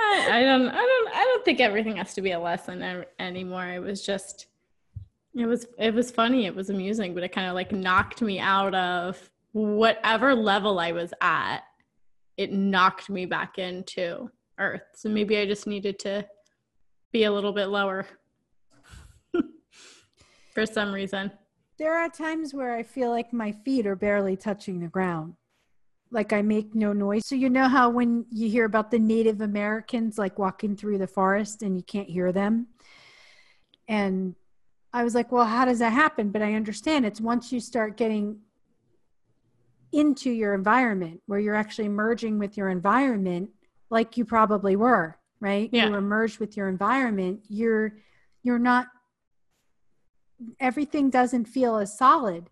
[0.00, 3.66] I, I, don't, I don't, I don't think everything has to be a lesson anymore.
[3.66, 4.46] It was just,
[5.34, 6.46] it was, it was funny.
[6.46, 10.92] It was amusing, but it kind of like knocked me out of whatever level I
[10.92, 11.60] was at,
[12.36, 14.82] it knocked me back into earth.
[14.94, 16.26] So maybe I just needed to
[17.12, 18.06] be a little bit lower
[20.54, 21.30] for some reason.
[21.78, 25.34] There are times where I feel like my feet are barely touching the ground.
[26.10, 27.26] Like I make no noise.
[27.26, 31.06] So, you know how when you hear about the Native Americans like walking through the
[31.06, 32.66] forest and you can't hear them?
[33.88, 34.34] And
[34.92, 36.30] I was like, well, how does that happen?
[36.30, 38.40] But I understand it's once you start getting
[39.92, 43.50] into your environment where you're actually merging with your environment
[43.90, 45.86] like you probably were right yeah.
[45.86, 47.94] you were merged with your environment you're
[48.42, 48.86] you're not
[50.60, 52.48] everything doesn't feel as solid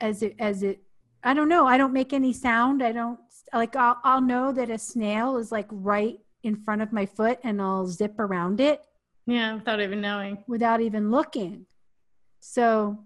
[0.00, 0.80] as it as it
[1.24, 3.18] i don't know i don't make any sound i don't
[3.52, 7.38] like i'll, I'll know that a snail is like right in front of my foot
[7.44, 8.82] and i'll zip around it
[9.26, 11.66] yeah without even knowing without even looking
[12.40, 12.98] so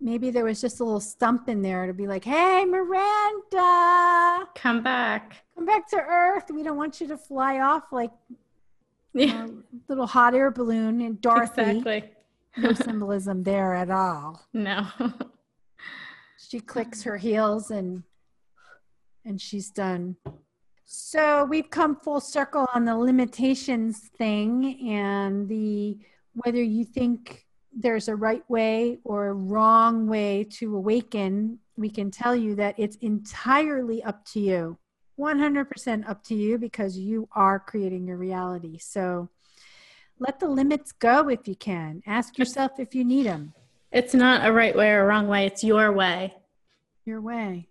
[0.00, 4.82] maybe there was just a little stump in there to be like, hey, Miranda, come
[4.82, 5.44] back.
[5.54, 6.50] Come back to Earth.
[6.52, 8.10] We don't want you to fly off like
[9.14, 9.46] yeah.
[9.46, 9.50] a
[9.88, 11.62] little hot air balloon and Dorothy.
[11.62, 12.04] Exactly.
[12.56, 14.42] no symbolism there at all.
[14.52, 14.86] No.
[16.48, 18.02] she clicks her heels and
[19.24, 20.16] and she's done.
[20.84, 25.98] So we've come full circle on the limitations thing and the
[26.34, 32.10] whether you think there's a right way or a wrong way to awaken, we can
[32.10, 34.78] tell you that it's entirely up to you.
[35.18, 38.78] 100% up to you because you are creating your reality.
[38.78, 39.28] So
[40.18, 42.02] let the limits go if you can.
[42.06, 43.54] Ask yourself if you need them.
[43.92, 46.34] It's not a right way or a wrong way, it's your way.
[47.04, 47.68] Your way.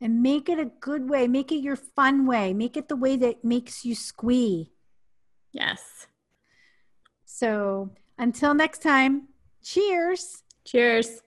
[0.00, 1.28] And make it a good way.
[1.28, 2.54] Make it your fun way.
[2.54, 4.72] Make it the way that makes you squee.
[5.52, 6.06] Yes.
[7.24, 9.28] So until next time,
[9.62, 10.42] cheers.
[10.64, 11.22] Cheers.